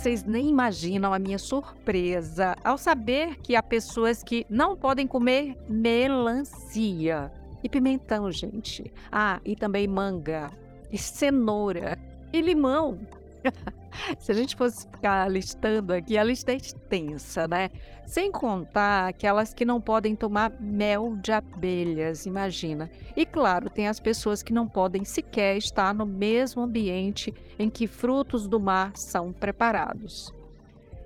vocês 0.00 0.24
nem 0.24 0.48
imaginam 0.48 1.12
a 1.12 1.18
minha 1.18 1.38
surpresa 1.38 2.56
ao 2.64 2.78
saber 2.78 3.36
que 3.42 3.54
há 3.54 3.62
pessoas 3.62 4.22
que 4.22 4.46
não 4.48 4.74
podem 4.74 5.06
comer 5.06 5.54
melancia 5.68 7.30
e 7.62 7.68
pimentão, 7.68 8.32
gente. 8.32 8.90
Ah, 9.12 9.40
e 9.44 9.54
também 9.54 9.86
manga, 9.86 10.50
e 10.90 10.96
cenoura, 10.96 11.98
e 12.32 12.40
limão. 12.40 12.98
Se 14.18 14.32
a 14.32 14.34
gente 14.34 14.56
fosse 14.56 14.86
ficar 14.88 15.30
listando 15.30 15.92
aqui, 15.92 16.16
a 16.16 16.24
lista 16.24 16.52
é 16.52 16.56
extensa, 16.56 17.46
né? 17.46 17.70
Sem 18.06 18.30
contar 18.30 19.08
aquelas 19.08 19.54
que 19.54 19.64
não 19.64 19.80
podem 19.80 20.16
tomar 20.16 20.52
mel 20.60 21.16
de 21.16 21.32
abelhas, 21.32 22.26
imagina. 22.26 22.90
E 23.16 23.24
claro, 23.24 23.70
tem 23.70 23.88
as 23.88 24.00
pessoas 24.00 24.42
que 24.42 24.52
não 24.52 24.66
podem 24.66 25.04
sequer 25.04 25.56
estar 25.56 25.94
no 25.94 26.06
mesmo 26.06 26.62
ambiente 26.62 27.32
em 27.58 27.70
que 27.70 27.86
frutos 27.86 28.48
do 28.48 28.58
mar 28.58 28.92
são 28.96 29.32
preparados. 29.32 30.32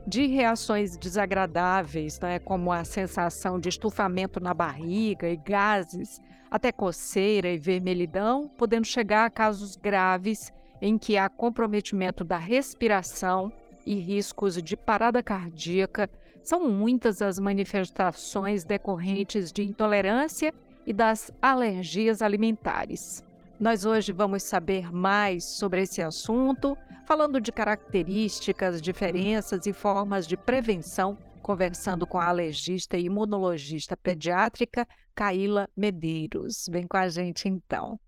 De 0.07 0.27
reações 0.27 0.97
desagradáveis, 0.97 2.21
né, 2.21 2.39
como 2.39 2.71
a 2.71 2.85
sensação 2.85 3.59
de 3.59 3.71
estufamento 3.71 4.39
na 4.39 4.53
barriga 4.53 5.29
e 5.29 5.37
gases, 5.37 6.21
até 6.51 6.71
coceira 6.71 7.49
e 7.49 7.59
vermelhidão, 7.59 8.49
podendo 8.49 8.87
chegar 8.87 9.25
a 9.25 9.31
casos 9.31 9.77
graves 9.77 10.53
em 10.85 10.99
que 10.99 11.17
há 11.17 11.31
comprometimento 11.31 12.23
da 12.23 12.37
respiração 12.37 13.51
e 13.87 13.95
riscos 13.95 14.63
de 14.63 14.77
parada 14.77 15.23
cardíaca, 15.23 16.11
são 16.43 16.69
muitas 16.69 17.23
as 17.23 17.39
manifestações 17.39 18.65
decorrentes 18.65 19.51
de 19.51 19.63
intolerância 19.63 20.53
e 20.87 20.93
das 20.93 21.33
alergias 21.41 22.21
alimentares. 22.21 23.25
Nós 23.59 23.87
hoje 23.87 24.13
vamos 24.13 24.43
saber 24.43 24.93
mais 24.93 25.45
sobre 25.45 25.81
esse 25.81 26.03
assunto, 26.03 26.77
falando 27.07 27.41
de 27.41 27.51
características, 27.51 28.83
diferenças 28.83 29.65
e 29.65 29.73
formas 29.73 30.27
de 30.27 30.37
prevenção, 30.37 31.17
conversando 31.41 32.07
com 32.07 32.19
a 32.19 32.27
alergista 32.27 32.99
e 32.99 33.07
imunologista 33.07 33.97
pediátrica 33.97 34.87
Caíla 35.15 35.67
Medeiros. 35.75 36.67
Vem 36.71 36.87
com 36.87 36.99
a 36.99 37.09
gente 37.09 37.49
então. 37.49 37.99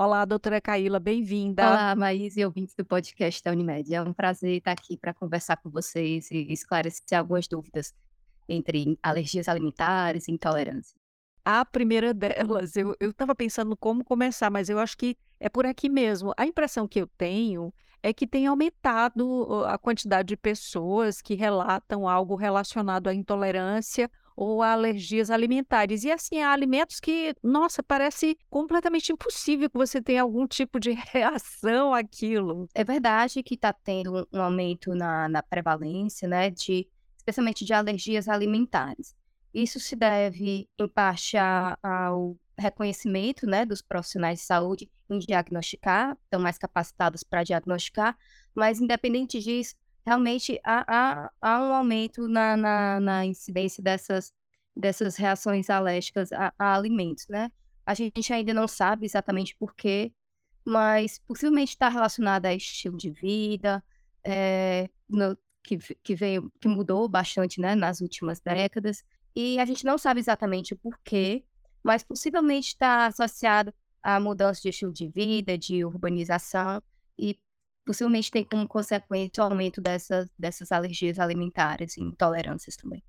Olá, 0.00 0.24
doutora 0.24 0.60
Caíla, 0.60 1.00
bem-vinda. 1.00 1.66
Olá, 1.66 1.96
Maís 1.96 2.36
e 2.36 2.44
ouvintes 2.44 2.72
do 2.72 2.84
podcast 2.84 3.42
da 3.42 3.50
Unimed. 3.50 3.92
É 3.92 4.00
um 4.00 4.12
prazer 4.12 4.58
estar 4.58 4.70
aqui 4.70 4.96
para 4.96 5.12
conversar 5.12 5.56
com 5.56 5.68
vocês 5.68 6.30
e 6.30 6.52
esclarecer 6.52 7.18
algumas 7.18 7.48
dúvidas 7.48 7.92
entre 8.48 8.96
alergias 9.02 9.48
alimentares 9.48 10.28
e 10.28 10.30
intolerância. 10.30 10.96
A 11.44 11.64
primeira 11.64 12.14
delas, 12.14 12.76
eu 12.76 12.94
estava 13.00 13.34
pensando 13.34 13.76
como 13.76 14.04
começar, 14.04 14.48
mas 14.50 14.68
eu 14.68 14.78
acho 14.78 14.96
que 14.96 15.16
é 15.40 15.48
por 15.48 15.66
aqui 15.66 15.88
mesmo. 15.88 16.32
A 16.36 16.46
impressão 16.46 16.86
que 16.86 17.00
eu 17.00 17.08
tenho 17.18 17.74
é 18.00 18.12
que 18.12 18.24
tem 18.24 18.46
aumentado 18.46 19.64
a 19.64 19.76
quantidade 19.76 20.28
de 20.28 20.36
pessoas 20.36 21.20
que 21.20 21.34
relatam 21.34 22.08
algo 22.08 22.36
relacionado 22.36 23.08
à 23.08 23.14
intolerância 23.14 24.08
ou 24.40 24.62
alergias 24.62 25.30
alimentares. 25.32 26.04
E 26.04 26.12
assim, 26.12 26.40
há 26.40 26.52
alimentos 26.52 27.00
que, 27.00 27.34
nossa, 27.42 27.82
parece 27.82 28.38
completamente 28.48 29.10
impossível 29.10 29.68
que 29.68 29.76
você 29.76 30.00
tenha 30.00 30.22
algum 30.22 30.46
tipo 30.46 30.78
de 30.78 30.92
reação 31.12 31.92
àquilo. 31.92 32.68
É 32.72 32.84
verdade 32.84 33.42
que 33.42 33.56
está 33.56 33.72
tendo 33.72 34.28
um 34.32 34.40
aumento 34.40 34.94
na, 34.94 35.28
na 35.28 35.42
prevalência, 35.42 36.28
né, 36.28 36.50
de, 36.50 36.88
especialmente 37.16 37.64
de 37.64 37.72
alergias 37.72 38.28
alimentares. 38.28 39.12
Isso 39.52 39.80
se 39.80 39.96
deve, 39.96 40.68
em 40.78 40.88
parte, 40.88 41.36
ao 41.36 42.36
reconhecimento 42.56 43.44
né, 43.44 43.66
dos 43.66 43.82
profissionais 43.82 44.38
de 44.38 44.44
saúde 44.44 44.88
em 45.10 45.18
diagnosticar, 45.18 46.16
estão 46.22 46.38
mais 46.38 46.56
capacitados 46.56 47.24
para 47.24 47.42
diagnosticar, 47.42 48.16
mas 48.54 48.80
independente 48.80 49.40
disso, 49.40 49.74
realmente 50.08 50.58
há, 50.64 50.84
há, 50.88 51.30
há 51.40 51.60
um 51.60 51.74
aumento 51.74 52.26
na, 52.26 52.56
na, 52.56 53.00
na, 53.00 53.26
incidência 53.26 53.82
dessas, 53.82 54.32
dessas 54.78 55.16
reações 55.16 55.68
alérgicas 55.68 56.32
a, 56.32 56.54
a, 56.56 56.76
alimentos, 56.76 57.26
né? 57.28 57.50
A 57.84 57.94
gente 57.94 58.32
ainda 58.32 58.54
não 58.54 58.68
sabe 58.68 59.04
exatamente 59.04 59.56
por 59.56 59.74
quê, 59.74 60.12
mas 60.64 61.18
possivelmente 61.18 61.72
está 61.72 61.88
relacionado 61.88 62.46
a 62.46 62.54
estilo 62.54 62.96
de 62.96 63.10
vida, 63.10 63.82
é, 64.22 64.88
no, 65.08 65.36
que, 65.64 65.78
que 66.02 66.14
veio, 66.14 66.52
que 66.60 66.68
mudou 66.68 67.08
bastante, 67.08 67.60
né, 67.60 67.74
nas 67.74 68.00
últimas 68.00 68.40
décadas, 68.40 69.02
e 69.34 69.58
a 69.58 69.64
gente 69.64 69.84
não 69.84 69.98
sabe 69.98 70.20
exatamente 70.20 70.74
o 70.74 70.76
porquê, 70.76 71.44
mas 71.82 72.02
possivelmente 72.04 72.68
está 72.68 73.06
associado 73.06 73.72
a 74.02 74.20
mudança 74.20 74.60
de 74.60 74.68
estilo 74.68 74.92
de 74.92 75.08
vida, 75.08 75.56
de 75.58 75.84
urbanização, 75.84 76.82
e 77.18 77.38
possivelmente 77.84 78.30
tem 78.30 78.44
como 78.44 78.68
consequência 78.68 79.42
o 79.42 79.46
aumento 79.46 79.80
dessas, 79.80 80.28
dessas 80.38 80.70
alergias 80.70 81.18
alimentares 81.18 81.96
e 81.96 82.02
intolerâncias 82.02 82.76
também. 82.76 83.02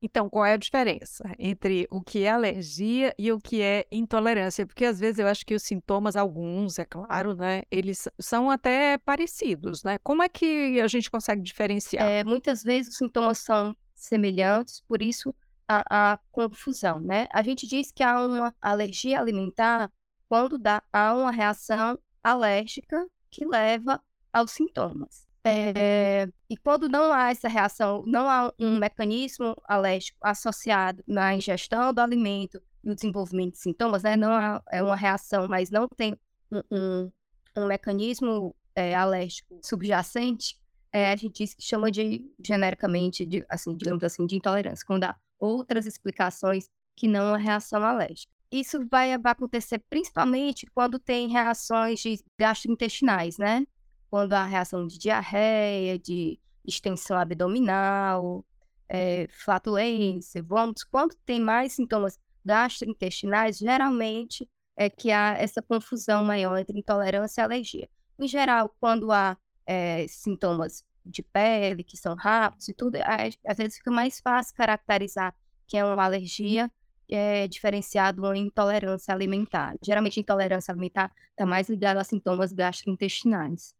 Então, 0.00 0.30
qual 0.30 0.44
é 0.46 0.52
a 0.52 0.56
diferença 0.56 1.24
entre 1.38 1.86
o 1.90 2.00
que 2.00 2.22
é 2.22 2.30
alergia 2.30 3.12
e 3.18 3.32
o 3.32 3.40
que 3.40 3.60
é 3.60 3.84
intolerância? 3.90 4.64
Porque 4.64 4.84
às 4.84 5.00
vezes 5.00 5.18
eu 5.18 5.26
acho 5.26 5.44
que 5.44 5.54
os 5.54 5.62
sintomas, 5.62 6.14
alguns, 6.14 6.78
é 6.78 6.84
claro, 6.84 7.34
né, 7.34 7.62
eles 7.70 8.08
são 8.18 8.50
até 8.50 8.96
parecidos, 8.98 9.82
né? 9.82 9.98
Como 9.98 10.22
é 10.22 10.28
que 10.28 10.80
a 10.80 10.86
gente 10.86 11.10
consegue 11.10 11.42
diferenciar? 11.42 12.06
É, 12.06 12.22
muitas 12.22 12.62
vezes 12.62 12.92
os 12.92 12.98
sintomas 12.98 13.38
são 13.38 13.76
semelhantes, 13.94 14.80
por 14.86 15.02
isso 15.02 15.34
a, 15.66 16.12
a 16.12 16.18
confusão, 16.30 17.00
né? 17.00 17.26
A 17.32 17.42
gente 17.42 17.66
diz 17.66 17.92
que 17.92 18.02
há 18.02 18.24
uma 18.24 18.54
alergia 18.62 19.20
alimentar 19.20 19.90
quando 20.28 20.58
dá, 20.58 20.82
há 20.92 21.14
uma 21.14 21.30
reação 21.30 21.98
alérgica 22.22 23.06
que 23.30 23.44
leva 23.44 24.00
aos 24.32 24.52
sintomas. 24.52 25.27
É, 25.48 26.28
e 26.48 26.56
quando 26.56 26.88
não 26.88 27.12
há 27.12 27.30
essa 27.30 27.48
reação, 27.48 28.02
não 28.06 28.28
há 28.28 28.52
um 28.58 28.78
mecanismo 28.78 29.56
alérgico 29.64 30.18
associado 30.20 31.02
na 31.06 31.34
ingestão 31.34 31.92
do 31.92 32.00
alimento 32.00 32.62
e 32.84 32.90
o 32.90 32.94
desenvolvimento 32.94 33.52
de 33.52 33.58
sintomas, 33.58 34.02
né? 34.02 34.16
Não 34.16 34.32
há, 34.32 34.62
é 34.70 34.82
uma 34.82 34.96
reação, 34.96 35.48
mas 35.48 35.70
não 35.70 35.88
tem 35.88 36.18
um, 36.50 37.10
um, 37.56 37.66
mecanismo 37.66 38.54
é, 38.74 38.94
alérgico 38.94 39.60
subjacente, 39.62 40.58
é, 40.92 41.12
a 41.12 41.16
gente 41.16 41.44
chama 41.58 41.90
de, 41.90 42.30
genericamente, 42.44 43.26
de, 43.26 43.44
assim, 43.48 43.76
digamos 43.76 44.02
assim, 44.04 44.26
de 44.26 44.36
intolerância, 44.36 44.86
quando 44.86 45.04
há 45.04 45.16
outras 45.38 45.86
explicações 45.86 46.68
que 46.96 47.06
não 47.06 47.34
a 47.34 47.38
reação 47.38 47.82
alérgica. 47.82 48.32
Isso 48.50 48.86
vai 48.90 49.12
acontecer 49.12 49.82
principalmente 49.90 50.66
quando 50.74 50.98
tem 50.98 51.28
reações 51.28 52.02
gastrointestinais, 52.38 53.36
né? 53.36 53.66
Quando 54.10 54.32
há 54.32 54.44
reação 54.44 54.86
de 54.86 54.98
diarreia, 54.98 55.98
de 55.98 56.38
extensão 56.64 57.16
abdominal, 57.18 58.44
é, 58.88 59.26
flatulência, 59.28 60.42
vômitos. 60.42 60.84
Quando 60.84 61.14
tem 61.26 61.40
mais 61.40 61.72
sintomas 61.72 62.18
gastrointestinais, 62.44 63.58
geralmente 63.58 64.48
é 64.76 64.88
que 64.88 65.10
há 65.10 65.34
essa 65.38 65.60
confusão 65.60 66.24
maior 66.24 66.56
entre 66.58 66.78
intolerância 66.78 67.42
e 67.42 67.44
alergia. 67.44 67.88
Em 68.18 68.28
geral, 68.28 68.74
quando 68.80 69.12
há 69.12 69.36
é, 69.66 70.06
sintomas 70.08 70.84
de 71.04 71.22
pele, 71.22 71.84
que 71.84 71.96
são 71.96 72.14
rápidos 72.14 72.68
e 72.68 72.74
tudo, 72.74 72.96
às 73.44 73.56
vezes 73.56 73.78
fica 73.78 73.90
mais 73.90 74.20
fácil 74.20 74.54
caracterizar 74.54 75.34
que 75.68 75.76
é 75.76 75.84
uma 75.84 76.02
alergia 76.02 76.70
é, 77.10 77.46
diferenciado 77.46 78.22
uma 78.22 78.36
intolerância 78.36 79.14
alimentar. 79.14 79.76
Geralmente, 79.82 80.18
a 80.18 80.22
intolerância 80.22 80.72
alimentar 80.72 81.12
está 81.30 81.46
mais 81.46 81.68
ligada 81.68 82.00
a 82.00 82.04
sintomas 82.04 82.52
gastrointestinais. 82.52 83.74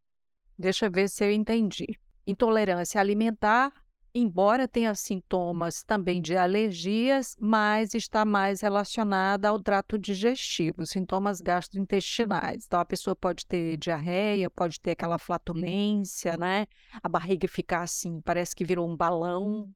Deixa 0.58 0.86
eu 0.86 0.90
ver 0.90 1.08
se 1.08 1.24
eu 1.24 1.30
entendi. 1.30 1.86
Intolerância 2.26 3.00
alimentar, 3.00 3.72
embora 4.12 4.66
tenha 4.66 4.92
sintomas 4.92 5.84
também 5.84 6.20
de 6.20 6.36
alergias, 6.36 7.36
mas 7.38 7.94
está 7.94 8.24
mais 8.24 8.60
relacionada 8.60 9.48
ao 9.48 9.60
trato 9.62 9.96
digestivo, 9.96 10.84
sintomas 10.84 11.40
gastrointestinais. 11.40 12.64
Então, 12.66 12.80
a 12.80 12.84
pessoa 12.84 13.14
pode 13.14 13.46
ter 13.46 13.76
diarreia, 13.76 14.50
pode 14.50 14.80
ter 14.80 14.90
aquela 14.90 15.16
flatulência, 15.16 16.36
né? 16.36 16.66
A 17.00 17.08
barriga 17.08 17.46
ficar 17.46 17.82
assim, 17.82 18.20
parece 18.20 18.56
que 18.56 18.64
virou 18.64 18.90
um 18.90 18.96
balão. 18.96 19.70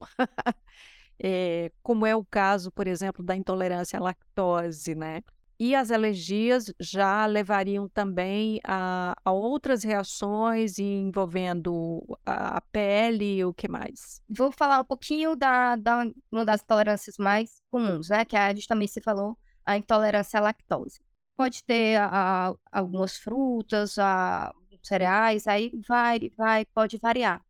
é, 1.17 1.71
como 1.81 2.05
é 2.05 2.13
o 2.13 2.25
caso, 2.25 2.71
por 2.71 2.87
exemplo, 2.87 3.23
da 3.23 3.37
intolerância 3.37 3.97
à 3.97 4.01
lactose, 4.01 4.95
né? 4.95 5.23
E 5.59 5.75
as 5.75 5.91
alergias 5.91 6.73
já 6.79 7.25
levariam 7.25 7.87
também 7.87 8.59
a, 8.63 9.15
a 9.23 9.31
outras 9.31 9.83
reações 9.83 10.79
envolvendo 10.79 12.03
a, 12.25 12.57
a 12.57 12.61
pele 12.61 13.43
o 13.45 13.53
que 13.53 13.67
mais? 13.67 14.21
Vou 14.27 14.51
falar 14.51 14.81
um 14.81 14.85
pouquinho 14.85 15.35
da, 15.35 15.75
da 15.75 16.05
uma 16.31 16.43
das 16.45 16.61
intolerâncias 16.61 17.17
mais 17.17 17.61
comuns, 17.71 18.09
né? 18.09 18.25
Que 18.25 18.35
é 18.35 18.55
justamente 18.55 18.91
você 18.91 19.01
falou, 19.01 19.37
a 19.65 19.77
intolerância 19.77 20.39
à 20.39 20.43
lactose. 20.43 20.99
Pode 21.35 21.63
ter 21.63 21.97
a, 21.97 22.49
a, 22.49 22.55
algumas 22.71 23.17
frutas, 23.17 23.97
a, 23.97 24.53
cereais, 24.81 25.47
aí 25.47 25.71
vai, 25.87 26.19
vai, 26.37 26.65
pode 26.65 26.97
variar 26.97 27.41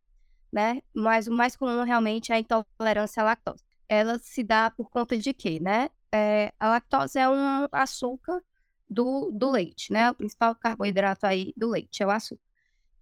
né? 0.54 0.80
Mas 0.94 1.26
o 1.26 1.32
mais 1.32 1.56
comum 1.56 1.82
realmente 1.82 2.32
é 2.32 2.36
a 2.36 2.38
intolerância 2.38 3.20
à 3.20 3.26
lactose. 3.26 3.64
Ela 3.88 4.18
se 4.20 4.44
dá 4.44 4.70
por 4.70 4.88
conta 4.88 5.18
de 5.18 5.34
quê, 5.34 5.58
né? 5.60 5.90
É, 6.14 6.52
a 6.60 6.68
lactose 6.68 7.18
é 7.18 7.28
um 7.28 7.66
açúcar 7.72 8.40
do, 8.88 9.32
do 9.32 9.50
leite, 9.50 9.92
né? 9.92 10.12
O 10.12 10.14
principal 10.14 10.54
carboidrato 10.54 11.26
aí 11.26 11.52
do 11.56 11.68
leite 11.68 12.04
é 12.04 12.06
o 12.06 12.10
açúcar. 12.10 12.40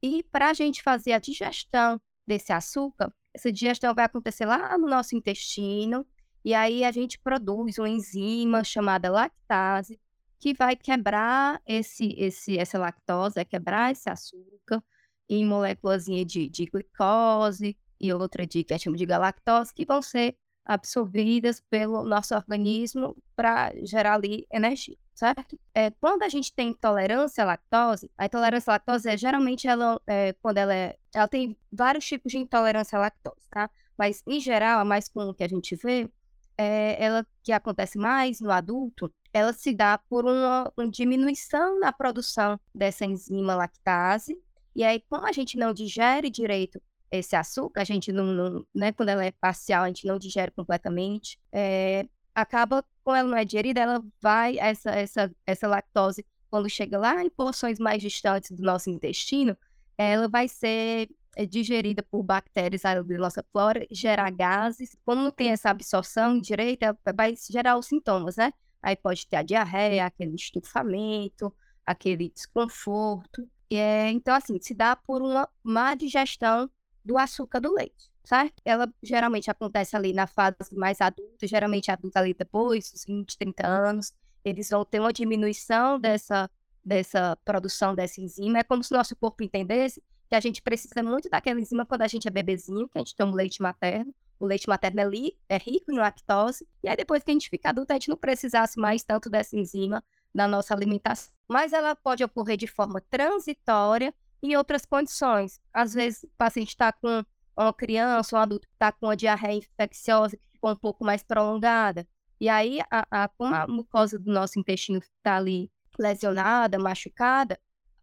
E 0.02 0.22
para 0.22 0.48
a 0.48 0.54
gente 0.54 0.82
fazer 0.82 1.12
a 1.12 1.18
digestão 1.18 2.00
desse 2.26 2.54
açúcar, 2.54 3.12
essa 3.34 3.52
digestão 3.52 3.94
vai 3.94 4.06
acontecer 4.06 4.46
lá 4.46 4.78
no 4.78 4.88
nosso 4.88 5.14
intestino, 5.14 6.06
e 6.42 6.54
aí 6.54 6.84
a 6.84 6.90
gente 6.90 7.18
produz 7.18 7.76
uma 7.78 7.88
enzima 7.88 8.64
chamada 8.64 9.10
lactase, 9.10 10.00
que 10.40 10.54
vai 10.54 10.74
quebrar 10.74 11.60
esse, 11.66 12.14
esse, 12.16 12.58
essa 12.58 12.78
lactose, 12.78 13.34
vai 13.34 13.44
quebrar 13.44 13.92
esse 13.92 14.08
açúcar 14.08 14.82
em 15.28 15.44
moléculas 15.44 16.06
de, 16.06 16.48
de 16.48 16.64
glicose 16.64 17.76
e 18.00 18.12
outra 18.12 18.46
de 18.46 18.64
que 18.64 18.72
gente 18.72 18.96
de 18.96 19.04
galactose, 19.04 19.72
que 19.74 19.84
vão 19.84 20.00
ser 20.00 20.34
absorvidas 20.64 21.60
pelo 21.60 22.04
nosso 22.04 22.34
organismo 22.34 23.16
para 23.34 23.72
gerar 23.84 24.14
ali 24.14 24.46
energia, 24.50 24.96
certo? 25.14 25.58
É, 25.74 25.90
quando 25.90 26.22
a 26.22 26.28
gente 26.28 26.52
tem 26.52 26.68
intolerância 26.68 27.42
à 27.42 27.46
lactose, 27.46 28.10
a 28.16 28.26
intolerância 28.26 28.70
à 28.70 28.74
lactose 28.74 29.08
é 29.08 29.16
geralmente 29.16 29.66
ela, 29.66 30.00
é, 30.06 30.32
quando 30.34 30.58
ela 30.58 30.74
é, 30.74 30.96
ela 31.12 31.28
tem 31.28 31.56
vários 31.72 32.04
tipos 32.06 32.32
de 32.32 32.38
intolerância 32.38 32.96
à 32.96 33.00
lactose, 33.00 33.48
tá? 33.50 33.70
Mas 33.98 34.22
em 34.26 34.40
geral, 34.40 34.80
a 34.80 34.84
mais 34.84 35.08
comum 35.08 35.34
que 35.34 35.44
a 35.44 35.48
gente 35.48 35.76
vê 35.76 36.08
é 36.56 37.02
ela 37.02 37.26
que 37.42 37.52
acontece 37.52 37.98
mais 37.98 38.40
no 38.40 38.50
adulto, 38.50 39.12
ela 39.32 39.52
se 39.52 39.74
dá 39.74 39.98
por 39.98 40.24
uma, 40.24 40.70
uma 40.76 40.88
diminuição 40.88 41.80
na 41.80 41.92
produção 41.92 42.60
dessa 42.74 43.04
enzima 43.04 43.54
lactase. 43.54 44.38
E 44.74 44.84
aí, 44.84 45.00
como 45.08 45.26
a 45.26 45.32
gente 45.32 45.56
não 45.56 45.72
digere 45.72 46.30
direito 46.30 46.80
esse 47.12 47.36
açúcar, 47.36 47.82
a 47.82 47.84
gente 47.84 48.10
não, 48.10 48.24
não, 48.24 48.66
né, 48.74 48.90
quando 48.90 49.10
ela 49.10 49.24
é 49.24 49.30
parcial, 49.30 49.84
a 49.84 49.86
gente 49.88 50.06
não 50.06 50.18
digere 50.18 50.50
completamente, 50.50 51.38
é, 51.52 52.08
acaba, 52.34 52.82
quando 53.04 53.18
ela 53.18 53.28
não 53.28 53.36
é 53.36 53.44
digerida, 53.44 53.80
ela 53.80 54.02
vai, 54.20 54.58
essa, 54.58 54.90
essa, 54.90 55.30
essa 55.46 55.68
lactose, 55.68 56.24
quando 56.50 56.68
chega 56.70 56.98
lá 56.98 57.22
em 57.22 57.30
porções 57.30 57.78
mais 57.78 58.02
distantes 58.02 58.50
do 58.50 58.62
nosso 58.62 58.88
intestino, 58.88 59.56
ela 59.96 60.26
vai 60.26 60.48
ser 60.48 61.10
é, 61.36 61.46
digerida 61.46 62.02
por 62.02 62.22
bactérias 62.22 62.82
da 62.82 63.02
nossa 63.02 63.44
flora, 63.52 63.86
gerar 63.90 64.30
gases. 64.30 64.96
Como 65.04 65.22
não 65.22 65.30
tem 65.30 65.50
essa 65.50 65.70
absorção 65.70 66.38
direita, 66.38 66.98
vai 67.14 67.34
gerar 67.50 67.78
os 67.78 67.86
sintomas, 67.86 68.36
né? 68.36 68.52
Aí 68.82 68.96
pode 68.96 69.26
ter 69.26 69.36
a 69.36 69.42
diarreia, 69.42 70.06
aquele 70.06 70.34
estufamento, 70.34 71.54
aquele 71.86 72.30
desconforto. 72.30 73.48
É, 73.70 74.10
então, 74.10 74.34
assim, 74.34 74.58
se 74.60 74.74
dá 74.74 74.94
por 74.96 75.22
uma 75.22 75.48
má 75.62 75.94
digestão 75.94 76.70
do 77.04 77.18
açúcar 77.18 77.60
do 77.60 77.72
leite, 77.72 78.10
certo? 78.24 78.60
Ela 78.64 78.92
geralmente 79.02 79.50
acontece 79.50 79.96
ali 79.96 80.12
na 80.12 80.26
fase 80.26 80.56
mais 80.72 81.00
adulta, 81.00 81.46
geralmente 81.46 81.90
adulta 81.90 82.20
ali 82.20 82.34
depois 82.34 82.90
dos 82.90 83.04
20, 83.04 83.36
30 83.36 83.66
anos, 83.66 84.12
eles 84.44 84.70
vão 84.70 84.84
ter 84.84 85.00
uma 85.00 85.12
diminuição 85.12 85.98
dessa, 85.98 86.50
dessa 86.84 87.36
produção 87.44 87.94
dessa 87.94 88.20
enzima. 88.20 88.58
É 88.58 88.62
como 88.62 88.82
se 88.82 88.92
nosso 88.92 89.14
corpo 89.16 89.42
entendesse 89.42 90.02
que 90.28 90.34
a 90.34 90.40
gente 90.40 90.62
precisa 90.62 91.02
muito 91.02 91.28
daquela 91.28 91.60
enzima 91.60 91.84
quando 91.84 92.02
a 92.02 92.08
gente 92.08 92.26
é 92.26 92.30
bebezinho, 92.30 92.88
que 92.88 92.98
a 92.98 93.00
gente 93.00 93.14
toma 93.14 93.34
leite 93.34 93.60
materno. 93.60 94.14
O 94.40 94.46
leite 94.46 94.68
materno 94.68 95.00
é, 95.00 95.04
li, 95.04 95.38
é 95.48 95.56
rico 95.56 95.92
em 95.92 95.96
lactose, 95.96 96.66
e 96.82 96.88
aí 96.88 96.96
depois 96.96 97.22
que 97.22 97.30
a 97.30 97.34
gente 97.34 97.48
fica 97.48 97.68
adulto, 97.68 97.92
a 97.92 97.94
gente 97.94 98.08
não 98.08 98.16
precisasse 98.16 98.76
mais 98.80 99.04
tanto 99.04 99.30
dessa 99.30 99.56
enzima 99.56 100.02
na 100.34 100.48
nossa 100.48 100.74
alimentação. 100.74 101.32
Mas 101.48 101.72
ela 101.72 101.94
pode 101.94 102.24
ocorrer 102.24 102.56
de 102.56 102.66
forma 102.66 103.00
transitória 103.00 104.12
em 104.42 104.56
outras 104.56 104.84
condições. 104.84 105.60
Às 105.72 105.94
vezes, 105.94 106.24
o 106.24 106.30
paciente 106.36 106.70
está 106.70 106.92
com 106.92 107.24
uma 107.56 107.72
criança, 107.72 108.36
um 108.36 108.40
adulto 108.40 108.66
está 108.72 108.90
com 108.90 109.06
uma 109.06 109.16
diarreia 109.16 109.58
infecciosa 109.58 110.36
que 110.36 110.42
ficou 110.52 110.72
um 110.72 110.76
pouco 110.76 111.04
mais 111.04 111.22
prolongada. 111.22 112.06
E 112.40 112.48
aí, 112.48 112.80
a, 112.90 113.06
a, 113.10 113.28
como 113.28 113.54
a 113.54 113.66
mucosa 113.68 114.18
do 114.18 114.32
nosso 114.32 114.58
intestino 114.58 114.98
está 114.98 115.36
ali 115.36 115.70
lesionada, 115.98 116.78
machucada, 116.78 117.58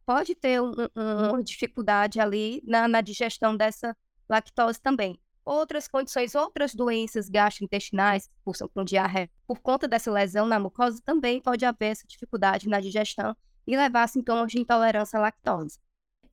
pode 0.06 0.33
ter 0.33 0.62
um, 0.62 0.71
um, 0.95 1.30
uma 1.31 1.44
dificuldade 1.44 2.19
ali 2.19 2.62
na, 2.65 2.88
na 2.88 3.01
digestão 3.01 3.56
dessa 3.56 3.95
lactose 4.30 4.80
também. 4.80 5.19
Outras 5.44 5.88
condições, 5.88 6.35
outras 6.35 6.75
doenças 6.75 7.27
gastrointestinais, 7.27 8.30
por, 8.45 8.56
com 8.74 8.83
diarreia, 8.83 9.30
por 9.47 9.59
conta 9.59 9.88
dessa 9.88 10.12
lesão 10.12 10.45
na 10.45 10.59
mucosa, 10.59 11.01
também 11.03 11.42
pode 11.42 11.65
haver 11.65 11.88
essa 11.88 12.07
dificuldade 12.07 12.69
na 12.69 12.80
digestão 12.80 13.35
e 13.65 13.75
levar 13.75 14.03
a 14.03 14.07
sintomas 14.07 14.51
de 14.51 14.59
intolerância 14.59 15.18
à 15.18 15.21
lactose 15.21 15.80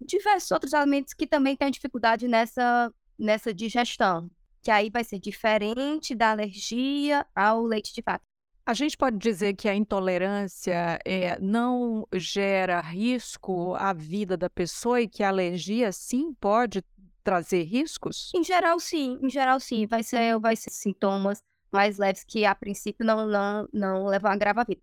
diversos 0.01 0.51
outros 0.51 0.75
alimentos 0.75 1.15
que 1.15 1.27
também 1.27 1.57
têm 1.57 1.71
dificuldade 1.71 2.29
nessa, 2.29 2.93
nessa 3.19 3.53
digestão, 3.53 4.31
que 4.63 4.71
aí 4.71 4.91
vai 4.91 5.05
ser 5.05 5.19
diferente 5.19 6.15
da 6.15 6.31
alergia 6.31 7.27
ao 7.35 7.63
leite 7.63 7.95
de 7.95 8.03
vaca. 8.03 8.25
A 8.65 8.75
gente 8.75 8.97
pode 8.97 9.17
dizer 9.17 9.55
que 9.55 9.69
a 9.69 9.75
intolerância 9.75 10.99
é, 11.05 11.39
não 11.39 12.07
gera 12.13 12.81
risco 12.81 13.75
à 13.77 13.93
vida 13.93 14.37
da 14.37 14.51
pessoa 14.51 15.01
e 15.01 15.09
que 15.09 15.23
a 15.23 15.29
alergia 15.29 15.93
sim 15.93 16.35
pode 16.35 16.83
trazer 17.23 17.63
riscos? 17.63 18.33
Em 18.35 18.43
geral, 18.43 18.81
sim. 18.81 19.21
Em 19.23 19.31
geral, 19.31 19.61
sim. 19.61 19.87
Vai 19.87 20.03
ser, 20.03 20.39
vai 20.41 20.57
ser 20.57 20.71
sintomas 20.71 21.41
mais 21.73 21.97
leves 21.97 22.25
que 22.25 22.45
a 22.45 22.55
princípio 22.55 23.07
não, 23.07 23.27
não, 23.27 23.69
não 23.73 24.07
levam 24.07 24.33
a 24.33 24.37
grave 24.37 24.65
vida 24.67 24.83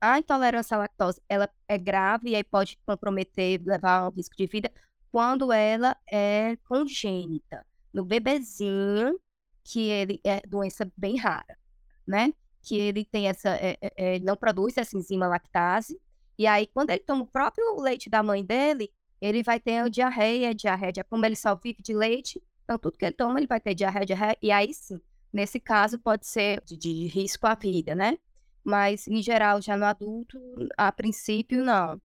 a 0.00 0.18
intolerância 0.18 0.76
à 0.76 0.78
lactose 0.78 1.20
ela 1.28 1.48
é 1.68 1.76
grave 1.76 2.30
e 2.30 2.36
aí 2.36 2.44
pode 2.44 2.78
comprometer, 2.86 3.60
levar 3.64 4.08
um 4.08 4.10
risco 4.10 4.34
de 4.36 4.46
vida 4.46 4.72
quando 5.10 5.52
ela 5.52 5.96
é 6.10 6.56
congênita. 6.68 7.64
No 7.92 8.04
bebezinho, 8.04 9.18
que 9.64 9.88
ele 9.88 10.20
é 10.24 10.40
doença 10.46 10.90
bem 10.96 11.16
rara, 11.16 11.58
né? 12.06 12.32
Que 12.62 12.76
ele 12.76 13.04
tem 13.04 13.28
essa, 13.28 13.50
é, 13.56 13.76
é, 13.80 14.16
é 14.16 14.18
não 14.20 14.36
produz 14.36 14.76
essa 14.76 14.96
enzima 14.96 15.26
lactase, 15.26 16.00
e 16.38 16.46
aí 16.46 16.66
quando 16.66 16.90
ele 16.90 17.00
toma 17.00 17.22
o 17.22 17.26
próprio 17.26 17.80
leite 17.80 18.08
da 18.08 18.22
mãe 18.22 18.44
dele, 18.44 18.92
ele 19.20 19.42
vai 19.42 19.58
ter 19.58 19.88
diarreia, 19.90 20.54
diarreia, 20.54 21.04
como 21.08 21.24
ele 21.24 21.36
só 21.36 21.54
vive 21.54 21.82
de 21.82 21.94
leite, 21.94 22.42
então 22.64 22.78
tudo 22.78 22.98
que 22.98 23.04
ele 23.04 23.14
toma 23.14 23.38
ele 23.38 23.46
vai 23.46 23.60
ter 23.60 23.74
diarreia, 23.74 24.06
diarreia, 24.06 24.38
e 24.42 24.50
aí 24.50 24.72
sim, 24.72 25.00
nesse 25.32 25.58
caso 25.58 25.98
pode 25.98 26.26
ser 26.26 26.62
de, 26.64 26.76
de 26.76 27.06
risco 27.06 27.46
à 27.46 27.54
vida, 27.54 27.94
né? 27.94 28.18
Mas 28.66 29.06
em 29.06 29.22
geral, 29.22 29.62
já 29.62 29.76
no 29.76 29.84
adulto, 29.84 30.36
a 30.76 30.90
princípio, 30.90 31.64
não. 31.64 32.00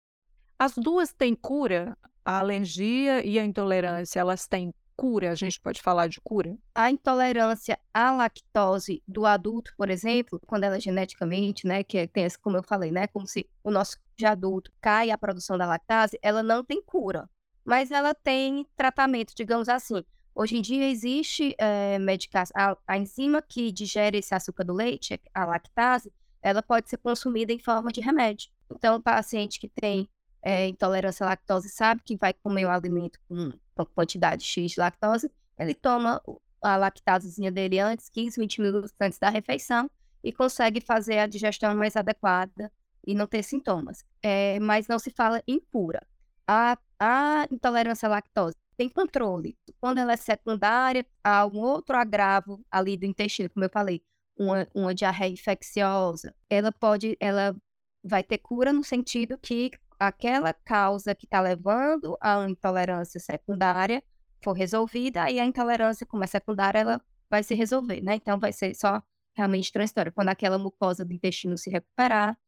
As 0.59 0.73
duas 0.75 1.13
têm 1.13 1.35
cura? 1.35 1.95
A 2.25 2.39
alergia 2.39 3.25
e 3.25 3.39
a 3.39 3.45
intolerância, 3.45 4.19
elas 4.19 4.49
têm 4.49 4.73
cura? 4.97 5.31
A 5.31 5.35
gente 5.35 5.61
pode 5.61 5.83
falar 5.83 6.09
de 6.09 6.19
cura? 6.19 6.57
A 6.75 6.91
intolerância 6.91 7.79
à 7.93 8.11
lactose 8.11 9.03
do 9.07 9.27
adulto, 9.27 9.71
por 9.77 9.91
exemplo, 9.91 10.41
quando 10.47 10.65
ela 10.65 10.79
é 10.79 10.81
geneticamente, 10.81 11.67
né, 11.67 11.85
que 11.85 12.09
tem 12.09 12.25
esse, 12.25 12.39
como 12.39 12.57
eu 12.57 12.63
falei, 12.63 12.91
né, 12.91 13.07
como 13.07 13.27
se 13.27 13.47
o 13.63 13.71
nosso 13.71 13.99
de 14.17 14.25
adulto 14.25 14.73
cai 14.81 15.11
a 15.11 15.19
produção 15.19 15.59
da 15.59 15.67
lactase, 15.67 16.19
ela 16.23 16.43
não 16.43 16.65
tem 16.65 16.83
cura, 16.83 17.29
mas 17.63 17.91
ela 17.91 18.15
tem 18.15 18.67
tratamento, 18.75 19.35
digamos 19.37 19.69
assim. 19.69 20.03
Hoje 20.35 20.57
em 20.57 20.63
dia 20.63 20.89
existe 20.89 21.55
é, 21.59 21.99
medicação, 21.99 22.55
a, 22.57 22.77
a 22.87 22.99
enzima 22.99 23.43
que 23.43 23.71
digere 23.71 24.19
esse 24.19 24.35
açúcar 24.35 24.65
do 24.65 24.73
leite, 24.73 25.21
a 25.35 25.45
lactase, 25.45 26.11
ela 26.43 26.63
pode 26.63 26.89
ser 26.89 26.99
consumida 26.99 27.53
em 27.53 27.59
forma 27.59 27.91
de 27.91 28.01
remédio. 28.01 28.51
Então, 28.71 28.97
o 28.97 29.03
paciente 29.03 29.59
que 29.59 29.69
tem 29.69 30.09
é, 30.43 30.69
intolerância 30.69 31.25
à 31.25 31.31
lactose 31.31 31.69
sabe 31.69 32.03
que 32.05 32.17
vai 32.17 32.33
comer 32.33 32.67
o 32.67 32.71
alimento 32.71 33.19
com, 33.29 33.53
quantidade 33.95 34.45
X 34.45 34.73
de 34.73 34.81
lactose, 34.81 35.31
ele 35.59 35.75
toma 35.75 36.23
a 36.63 36.77
lactasezinha 36.77 37.51
dele 37.51 37.79
antes, 37.79 38.09
15, 38.09 38.41
20 38.41 38.61
minutos 38.61 38.93
antes 39.01 39.19
da 39.19 39.29
refeição, 39.29 39.91
e 40.23 40.33
consegue 40.33 40.81
fazer 40.81 41.19
a 41.19 41.27
digestão 41.27 41.75
mais 41.75 41.97
adequada 41.97 42.73
e 43.07 43.15
não 43.15 43.27
ter 43.27 43.43
sintomas. 43.43 44.05
É, 44.23 44.59
mas 44.61 44.89
não 44.89 44.99
se 44.99 45.11
fala 45.11 45.43
em 45.47 45.61
cura. 45.61 46.05
A, 46.47 46.77
a 46.99 47.47
intolerância 47.51 48.09
à 48.09 48.11
lactose 48.11 48.57
tem 48.77 48.89
controle. 48.89 49.57
Quando 49.81 49.99
ela 49.99 50.13
é 50.13 50.17
secundária, 50.17 51.05
há 51.23 51.47
um 51.47 51.59
outro 51.59 51.97
agravo 51.97 52.65
ali 52.71 52.97
do 52.97 53.07
intestino, 53.07 53.51
como 53.51 53.65
eu 53.65 53.71
falei, 53.71 54.03
uma, 54.37 54.67
uma 54.75 54.95
diarreia 54.95 55.33
infecciosa, 55.33 56.35
ela 56.49 56.71
pode, 56.71 57.17
ela 57.19 57.57
vai 58.05 58.23
ter 58.23 58.39
cura 58.39 58.73
no 58.73 58.85
sentido 58.85 59.39
que 59.39 59.71
aquela 59.99 60.53
causa 60.53 61.15
que 61.15 61.25
está 61.25 61.41
levando 61.41 62.17
à 62.21 62.49
intolerância 62.49 63.19
secundária 63.19 64.03
for 64.45 64.53
resolvida, 64.53 65.31
e 65.31 65.41
a 65.41 65.45
intolerância, 65.45 66.07
como 66.07 66.23
é 66.23 66.27
secundária, 66.27 66.79
ela 66.81 67.01
vai 67.29 67.43
se 67.43 67.55
resolver, 67.55 68.01
né? 68.03 68.15
Então, 68.15 68.39
vai 68.39 68.53
ser 68.53 68.75
só 68.75 69.03
realmente 69.35 69.73
transitório. 69.73 70.13
Quando 70.13 70.29
aquela 70.29 70.59
mucosa 70.59 71.05
do 71.05 71.13
intestino 71.13 71.59
se 71.59 71.71
recuperar, 71.71 72.39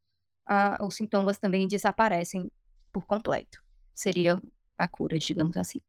os 0.80 0.94
sintomas 0.94 1.38
também 1.38 1.66
desaparecem 1.66 2.50
por 2.92 3.04
completo. 3.06 3.62
Seria 3.94 4.40
a 4.76 4.88
cura, 4.88 5.18
digamos 5.18 5.56
assim, 5.56 5.80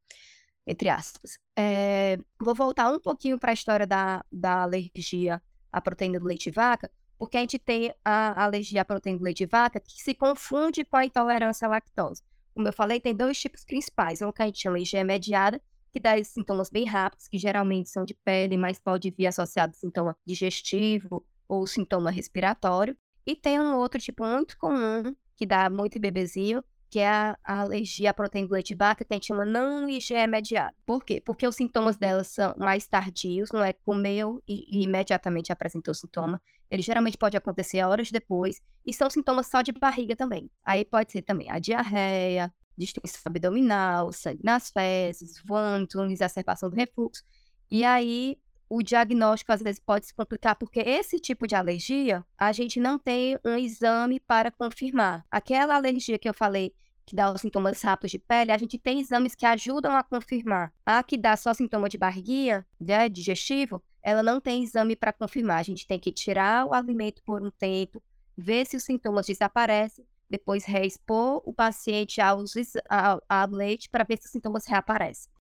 entre 0.65 0.89
aspas. 0.89 1.38
É, 1.58 2.18
vou 2.39 2.56
voltar 2.56 2.91
um 2.91 3.00
pouquinho 3.00 3.38
para 3.38 3.51
a 3.51 3.53
história 3.53 3.86
da, 3.86 4.25
da 4.32 4.63
alergia 4.63 5.41
a 5.71 5.81
proteína 5.81 6.19
do 6.19 6.25
leite 6.25 6.45
de 6.45 6.51
vaca, 6.51 6.91
porque 7.17 7.38
a 7.38 7.41
gente 7.41 7.59
tem 7.59 7.93
a 8.03 8.43
alergia 8.43 8.81
à 8.81 8.85
proteína 8.85 9.19
do 9.19 9.23
leite 9.23 9.39
de 9.39 9.45
vaca 9.45 9.79
que 9.79 10.01
se 10.01 10.13
confunde 10.13 10.85
com 10.85 10.97
a 10.97 11.05
intolerância 11.05 11.67
à 11.67 11.69
lactose. 11.69 12.23
Como 12.53 12.67
eu 12.67 12.73
falei, 12.73 12.99
tem 12.99 13.15
dois 13.15 13.39
tipos 13.39 13.63
principais. 13.63 14.21
Um 14.21 14.31
que 14.31 14.41
a 14.41 14.45
gente 14.45 14.59
chama 14.59 14.79
de 14.79 15.03
mediada, 15.03 15.61
que 15.91 15.99
dá 15.99 16.21
sintomas 16.23 16.69
bem 16.69 16.85
rápidos, 16.85 17.27
que 17.27 17.38
geralmente 17.38 17.89
são 17.89 18.05
de 18.05 18.13
pele, 18.13 18.57
mas 18.57 18.79
pode 18.79 19.11
vir 19.11 19.27
associado 19.27 19.71
a 19.71 19.79
sintoma 19.79 20.17
digestivo 20.25 21.25
ou 21.47 21.65
sintoma 21.65 22.11
respiratório. 22.11 22.97
E 23.25 23.35
tem 23.35 23.59
um 23.59 23.75
outro 23.75 23.99
tipo 23.99 24.25
muito 24.25 24.57
comum, 24.57 25.15
que 25.35 25.45
dá 25.45 25.69
muito 25.69 25.97
em 25.97 26.01
bebezinho, 26.01 26.63
que 26.89 27.00
é 27.00 27.08
a, 27.08 27.38
a 27.43 27.62
alergia 27.62 28.10
à 28.10 28.13
proteína 28.13 28.48
do 28.48 28.53
leite 28.53 28.69
de 28.69 28.75
vaca, 28.75 29.05
que 29.05 29.13
a 29.13 29.15
gente 29.15 29.27
chama 29.27 29.46
não 29.46 29.88
IgE 29.88 30.25
mediada. 30.27 30.74
Por 30.86 31.03
quê? 31.03 31.22
Porque 31.24 31.48
os 31.48 31.55
sintomas 31.55 31.98
dela 31.98 32.24
são 32.24 32.55
mais 32.58 32.88
tardios, 32.88 33.51
não 33.51 33.63
é 33.63 33.74
comeu 33.74 34.41
e, 34.48 34.65
e 34.69 34.84
imediatamente 34.84 35.51
apresentou 35.51 35.93
sintoma. 35.93 36.41
Ele 36.69 36.81
geralmente 36.81 37.17
pode 37.17 37.38
acontecer 37.38 37.84
horas 37.84 38.12
depois, 38.12 38.62
e 38.86 38.93
são 38.93 39.10
sintomas 39.10 39.48
só 39.48 39.62
de 39.62 39.72
barriga 39.72 40.15
também. 40.15 40.50
Aí 40.63 40.84
pode 40.84 41.12
ser 41.12 41.22
também 41.22 41.50
a 41.50 41.60
diarreia, 41.60 42.53
distensão 42.77 43.22
abdominal, 43.25 44.12
sangue 44.12 44.41
nas 44.43 44.72
fezes, 44.72 45.41
vômito, 45.46 46.01
exacerbação 46.05 46.69
do 46.69 46.75
refluxo. 46.75 47.24
E 47.69 47.84
aí 47.84 48.38
o 48.69 48.83
diagnóstico 48.83 49.51
às 49.51 49.61
vezes 49.61 49.79
pode 49.79 50.05
se 50.05 50.13
complicar, 50.13 50.55
porque 50.55 50.79
esse 50.79 51.19
tipo 51.19 51.47
de 51.47 51.55
alergia, 51.55 52.23
a 52.38 52.51
gente 52.51 52.79
não 52.79 52.99
tem 52.99 53.38
um 53.43 53.55
exame 53.55 54.19
para 54.19 54.51
confirmar. 54.51 55.25
Aquela 55.31 55.75
alergia 55.75 56.19
que 56.19 56.29
eu 56.29 56.33
falei, 56.33 56.73
que 57.05 57.15
dá 57.15 57.31
os 57.31 57.41
sintomas 57.41 57.81
rápidos 57.81 58.11
de 58.11 58.19
pele, 58.19 58.51
a 58.51 58.57
gente 58.57 58.77
tem 58.77 58.99
exames 58.99 59.33
que 59.33 59.45
ajudam 59.45 59.95
a 59.95 60.03
confirmar. 60.03 60.71
A 60.85 61.01
que 61.01 61.17
dá 61.17 61.35
só 61.35 61.53
sintoma 61.53 61.89
de 61.89 61.97
barriguinha, 61.97 62.65
né, 62.79 63.09
digestivo, 63.09 63.81
ela 64.03 64.21
não 64.21 64.39
tem 64.39 64.63
exame 64.63 64.95
para 64.95 65.11
confirmar. 65.11 65.57
A 65.57 65.63
gente 65.63 65.88
tem 65.88 65.99
que 65.99 66.11
tirar 66.11 66.67
o 66.67 66.73
alimento 66.73 67.23
por 67.23 67.41
um 67.41 67.49
tempo, 67.49 68.01
ver 68.38 68.67
se 68.67 68.77
os 68.77 68.83
sintomas 68.83 69.25
desaparecem, 69.25 70.05
depois 70.29 70.63
reexpor 70.63 71.41
o 71.43 71.51
paciente 71.51 72.21
aos, 72.21 72.53
ao, 72.88 73.21
ao 73.27 73.49
leite 73.49 73.89
para 73.89 74.03
ver 74.03 74.19
se 74.19 74.25
os 74.25 74.31
sintomas 74.31 74.67
reaparecem. 74.67 75.31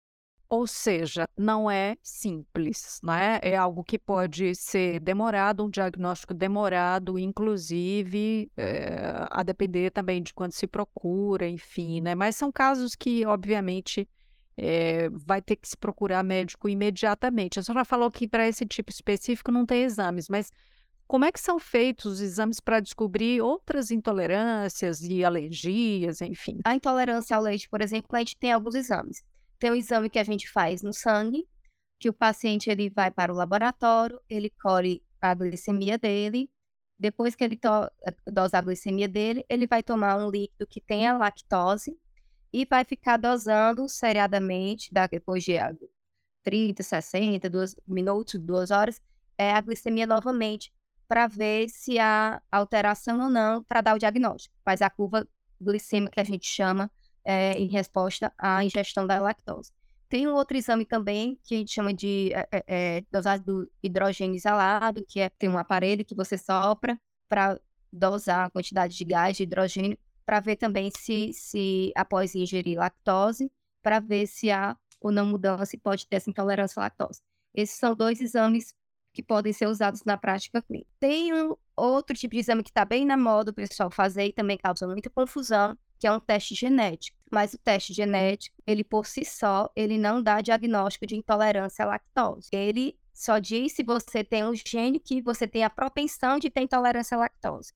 Ou 0.51 0.67
seja, 0.67 1.29
não 1.37 1.71
é 1.71 1.97
simples, 2.03 2.99
né? 3.03 3.39
É 3.43 3.55
algo 3.55 3.85
que 3.85 3.99
pode 3.99 4.55
ser 4.55 4.99
demorado, 4.99 5.63
um 5.65 5.69
diagnóstico 5.69 6.33
demorado, 6.33 7.19
inclusive, 7.19 8.51
é, 8.57 9.27
a 9.31 9.43
depender 9.43 9.91
também 9.91 10.23
de 10.23 10.33
quando 10.33 10.53
se 10.53 10.67
procura, 10.67 11.47
enfim, 11.47 12.01
né? 12.01 12.15
Mas 12.15 12.35
são 12.35 12.51
casos 12.51 12.95
que, 12.95 13.27
obviamente, 13.27 14.09
é, 14.57 15.11
vai 15.11 15.43
ter 15.43 15.57
que 15.57 15.69
se 15.69 15.77
procurar 15.77 16.25
médico 16.25 16.67
imediatamente. 16.67 17.61
A 17.61 17.63
senhora 17.63 17.85
falou 17.85 18.11
que 18.11 18.27
para 18.27 18.49
esse 18.49 18.65
tipo 18.65 18.91
específico 18.91 19.53
não 19.53 19.67
tem 19.67 19.83
exames, 19.83 20.31
mas 20.31 20.51
como 21.07 21.27
é 21.27 21.33
que 21.33 21.41
são 21.41 21.59
feitos 21.59 22.15
os 22.15 22.21
exames 22.21 22.59
para 22.59 22.81
descobrir 22.81 23.43
outras 23.43 23.91
intolerâncias 23.91 25.03
e 25.03 25.23
alergias, 25.25 26.23
enfim? 26.23 26.59
A 26.65 26.75
intolerância 26.75 27.37
ao 27.37 27.43
leite, 27.43 27.69
por 27.69 27.83
exemplo, 27.83 28.09
a 28.13 28.19
gente 28.19 28.37
tem 28.37 28.53
alguns 28.53 28.75
exames. 28.75 29.23
Tem 29.59 29.71
um 29.71 29.75
exame 29.75 30.09
que 30.09 30.19
a 30.19 30.25
gente 30.25 30.49
faz 30.51 30.83
no 30.83 30.93
sangue, 30.93 31.49
que 31.99 32.09
o 32.09 32.13
paciente 32.13 32.71
ele 32.71 32.89
vai 32.89 33.11
para 33.11 33.33
o 33.33 33.37
laboratório, 33.37 34.21
ele 34.29 34.51
colhe 34.51 35.03
a 35.21 35.35
glicemia 35.35 35.99
dele. 35.99 36.51
Depois 36.99 37.35
que 37.35 37.45
ele 37.45 37.57
to 37.57 37.69
dosa 38.27 38.59
a 38.59 38.61
glicemia 38.61 39.09
dele, 39.09 39.45
ele 39.49 39.67
vai 39.67 39.83
tomar 39.83 40.17
um 40.17 40.31
líquido 40.31 40.67
que 40.67 40.81
tenha 40.81 41.17
lactose 41.17 41.97
e 42.53 42.65
vai 42.65 42.85
ficar 42.85 43.17
dosando 43.17 43.89
seriadamente, 43.89 44.91
depois 44.93 45.45
de 45.45 45.55
30, 46.43 46.83
60, 46.83 47.51
2 47.51 47.77
minutos, 47.87 48.41
2 48.41 48.71
horas, 48.71 49.01
é, 49.37 49.53
a 49.53 49.61
glicemia 49.61 50.07
novamente, 50.07 50.73
para 51.07 51.27
ver 51.27 51.69
se 51.69 51.99
há 51.99 52.41
alteração 52.51 53.21
ou 53.21 53.31
não, 53.31 53.63
para 53.65 53.81
dar 53.81 53.95
o 53.95 53.99
diagnóstico. 53.99 54.55
Faz 54.65 54.83
a 54.83 54.91
curva 54.91 55.27
glicêmica 55.61 56.15
que 56.15 56.21
a 56.21 56.25
gente 56.25 56.47
chama 56.47 56.91
é, 57.29 57.53
em 57.59 57.67
resposta 57.67 58.33
à 58.39 58.65
ingestão 58.65 59.07
da 59.07 59.21
lactose. 59.21 59.71
Tem 60.09 60.27
um 60.27 60.33
outro 60.33 60.57
exame 60.57 60.87
também 60.87 61.39
que 61.45 61.55
a 61.55 61.59
gente 61.59 61.71
chama 61.71 61.93
de 61.93 62.33
é, 62.33 62.65
é, 62.67 63.05
dosagem 63.13 63.45
do 63.45 63.71
hidrogênio 63.83 64.35
isolado, 64.35 65.05
que 65.07 65.21
é 65.21 65.29
tem 65.29 65.51
um 65.51 65.59
aparelho 65.59 66.07
que 66.07 66.15
você 66.15 66.39
sopra 66.39 66.99
para 67.29 67.61
dosar 67.93 68.47
a 68.47 68.51
quantidade 68.51 68.97
de 68.97 69.05
gás 69.05 69.37
de 69.37 69.43
hidrogênio, 69.43 69.99
para 70.25 70.41
ver 70.41 70.57
também 70.57 70.91
se, 70.97 71.31
se 71.35 71.93
após 71.95 72.35
ingerir 72.35 72.79
lactose, 72.79 73.53
para 73.83 74.01
ver 74.01 74.27
se 74.27 74.51
há 74.51 74.75
ou 74.99 75.13
não 75.13 75.27
mudança 75.27 75.77
e 75.77 75.79
pode 75.79 76.07
ter 76.07 76.17
essa 76.17 76.31
intolerância 76.31 76.81
à 76.81 76.85
lactose. 76.85 77.21
Esses 77.55 77.79
são 77.79 77.95
dois 77.95 78.23
exames 78.23 78.73
que 79.13 79.23
podem 79.23 79.53
ser 79.53 79.67
usados 79.67 80.03
na 80.05 80.17
prática 80.17 80.63
clínica. 80.63 80.89
Tem 80.99 81.35
um 81.35 81.55
outro 81.77 82.17
tipo 82.17 82.35
de 82.35 82.41
exame 82.41 82.63
que 82.63 82.71
está 82.71 82.87
bem 82.87 83.05
na 83.05 83.19
moda 83.19 83.51
o 83.51 83.55
pessoal 83.55 83.91
fazer 83.91 84.25
e 84.25 84.33
também 84.33 84.57
causa 84.57 84.87
muita 84.87 85.11
confusão, 85.11 85.77
que 85.99 86.07
é 86.07 86.13
um 86.13 86.21
teste 86.21 86.55
genético. 86.55 87.17
Mas 87.31 87.53
o 87.53 87.59
teste 87.59 87.93
genético, 87.93 88.57
ele 88.67 88.83
por 88.83 89.07
si 89.07 89.25
só, 89.25 89.71
ele 89.77 89.99
não 89.99 90.23
dá 90.23 90.41
diagnóstico 90.41 91.07
de 91.07 91.17
intolerância 91.17 91.85
à 91.85 91.89
lactose. 91.89 92.49
Ele 92.53 92.99
só 93.13 93.39
diz 93.39 93.73
se 93.73 93.83
você 93.83 94.23
tem 94.25 94.45
um 94.45 94.55
gene 94.55 94.99
que 95.01 95.21
você 95.21 95.47
tem 95.47 95.65
a 95.65 95.71
propensão 95.71 96.39
de 96.39 96.49
ter 96.49 96.63
intolerância 96.63 97.17
à 97.17 97.21
lactose. 97.21 97.73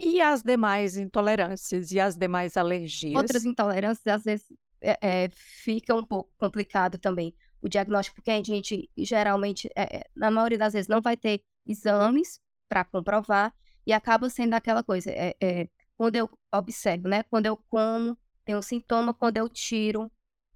E 0.00 0.20
as 0.20 0.42
demais 0.42 0.96
intolerâncias 0.96 1.90
e 1.90 1.98
as 1.98 2.16
demais 2.16 2.56
alergias? 2.56 3.14
Outras 3.16 3.44
intolerâncias, 3.44 4.06
às 4.06 4.24
vezes, 4.24 4.46
é, 4.80 5.24
é, 5.24 5.28
fica 5.30 5.94
um 5.94 6.04
pouco 6.04 6.30
complicado 6.38 6.98
também 6.98 7.34
o 7.60 7.68
diagnóstico, 7.68 8.16
porque 8.16 8.30
a 8.30 8.42
gente 8.42 8.88
geralmente, 8.96 9.68
é, 9.76 10.08
na 10.14 10.30
maioria 10.30 10.58
das 10.58 10.72
vezes, 10.72 10.88
não 10.88 11.00
vai 11.00 11.16
ter 11.16 11.42
exames 11.66 12.40
para 12.68 12.84
comprovar 12.84 13.52
e 13.86 13.92
acaba 13.92 14.30
sendo 14.30 14.54
aquela 14.54 14.82
coisa. 14.82 15.10
É, 15.10 15.34
é, 15.40 15.68
quando 15.98 16.14
eu 16.16 16.30
observo, 16.54 17.08
né? 17.08 17.24
Quando 17.24 17.46
eu 17.46 17.56
como, 17.68 18.16
tem 18.44 18.56
um 18.56 18.62
sintoma, 18.62 19.12
quando 19.12 19.36
eu 19.36 19.48
tiro, 19.48 20.10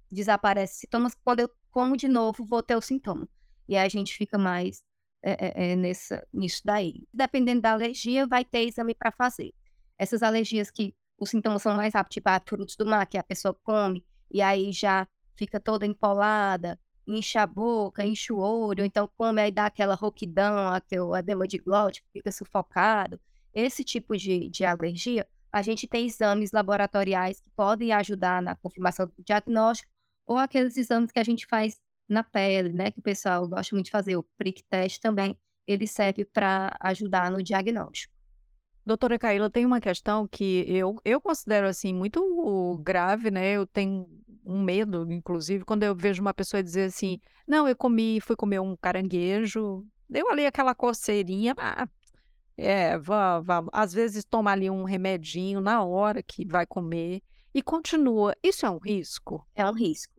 desaparece 0.09 0.79
sintomas, 0.79 1.13
quando 1.23 1.41
eu 1.41 1.49
como 1.69 1.97
de 1.97 2.07
novo, 2.07 2.45
vou 2.45 2.63
ter 2.63 2.75
o 2.75 2.81
sintoma. 2.81 3.27
E 3.67 3.75
aí 3.75 3.85
a 3.85 3.89
gente 3.89 4.15
fica 4.15 4.37
mais 4.37 4.81
é, 5.21 5.71
é, 5.71 5.75
nessa, 5.75 6.25
nisso 6.31 6.61
daí. 6.63 7.05
Dependendo 7.13 7.61
da 7.61 7.73
alergia, 7.73 8.25
vai 8.25 8.45
ter 8.45 8.67
exame 8.67 8.95
para 8.95 9.11
fazer. 9.11 9.53
Essas 9.97 10.23
alergias 10.23 10.71
que 10.71 10.95
os 11.19 11.29
sintomas 11.29 11.61
são 11.61 11.75
mais 11.75 11.93
rápidos, 11.93 12.15
tipo 12.15 12.29
a 12.29 12.41
frutos 12.45 12.75
do 12.75 12.85
mar, 12.85 13.05
que 13.05 13.17
a 13.17 13.23
pessoa 13.23 13.53
come, 13.63 14.05
e 14.31 14.41
aí 14.41 14.71
já 14.71 15.07
fica 15.35 15.59
toda 15.59 15.85
empolada, 15.85 16.79
incha 17.05 17.41
a 17.41 17.47
boca, 17.47 18.05
incha 18.05 18.33
o 18.33 18.39
olho, 18.39 18.85
então 18.85 19.09
come 19.17 19.41
aí 19.41 19.51
dá 19.51 19.65
aquela 19.65 19.95
rouquidão, 19.95 20.69
aquele 20.69 21.17
edema 21.17 21.47
de 21.47 21.57
glote, 21.57 22.03
fica 22.13 22.31
sufocado. 22.31 23.19
Esse 23.53 23.83
tipo 23.83 24.17
de, 24.17 24.49
de 24.49 24.65
alergia 24.65 25.27
a 25.53 25.61
gente 25.61 25.87
tem 25.87 26.07
exames 26.07 26.51
laboratoriais 26.51 27.39
que 27.39 27.49
podem 27.51 27.91
ajudar 27.91 28.41
na 28.41 28.55
confirmação 28.55 29.05
do 29.05 29.13
diagnóstico, 29.23 29.91
ou 30.25 30.37
aqueles 30.37 30.75
exames 30.75 31.11
que 31.11 31.19
a 31.19 31.23
gente 31.23 31.45
faz 31.45 31.79
na 32.09 32.23
pele, 32.23 32.73
né? 32.73 32.89
Que 32.89 32.99
o 32.99 33.03
pessoal 33.03 33.47
gosta 33.47 33.75
muito 33.75 33.85
de 33.85 33.91
fazer, 33.91 34.15
o 34.17 34.25
prick 34.35 34.63
test 34.63 34.99
também, 34.99 35.37
ele 35.67 35.85
serve 35.85 36.25
para 36.25 36.75
ajudar 36.79 37.29
no 37.29 37.43
diagnóstico. 37.43 38.11
Doutora 38.83 39.19
Caíla, 39.19 39.49
tem 39.49 39.65
uma 39.65 39.79
questão 39.79 40.27
que 40.27 40.65
eu, 40.67 40.99
eu 41.05 41.21
considero 41.21 41.67
assim 41.67 41.93
muito 41.93 42.81
grave, 42.83 43.29
né? 43.29 43.51
Eu 43.51 43.67
tenho 43.67 44.07
um 44.43 44.61
medo, 44.61 45.09
inclusive, 45.11 45.63
quando 45.63 45.83
eu 45.83 45.95
vejo 45.95 46.21
uma 46.21 46.33
pessoa 46.33 46.63
dizer 46.63 46.85
assim: 46.85 47.19
não, 47.47 47.67
eu 47.67 47.75
comi, 47.75 48.19
fui 48.19 48.35
comer 48.35 48.59
um 48.59 48.75
caranguejo, 48.75 49.85
deu 50.09 50.29
ali 50.29 50.45
aquela 50.45 50.75
coceirinha, 50.75 51.53
ah, 51.57 51.87
é, 52.57 52.97
vá, 52.97 53.39
vá, 53.39 53.63
às 53.71 53.93
vezes 53.93 54.23
toma 54.23 54.51
ali 54.51 54.69
um 54.69 54.83
remedinho 54.83 55.59
na 55.61 55.83
hora 55.83 56.21
que 56.21 56.45
vai 56.45 56.65
comer 56.65 57.21
e 57.53 57.61
continua. 57.61 58.35
Isso 58.43 58.65
é 58.65 58.69
um 58.69 58.77
risco? 58.77 59.47
É 59.55 59.65
um 59.65 59.73
risco, 59.73 60.13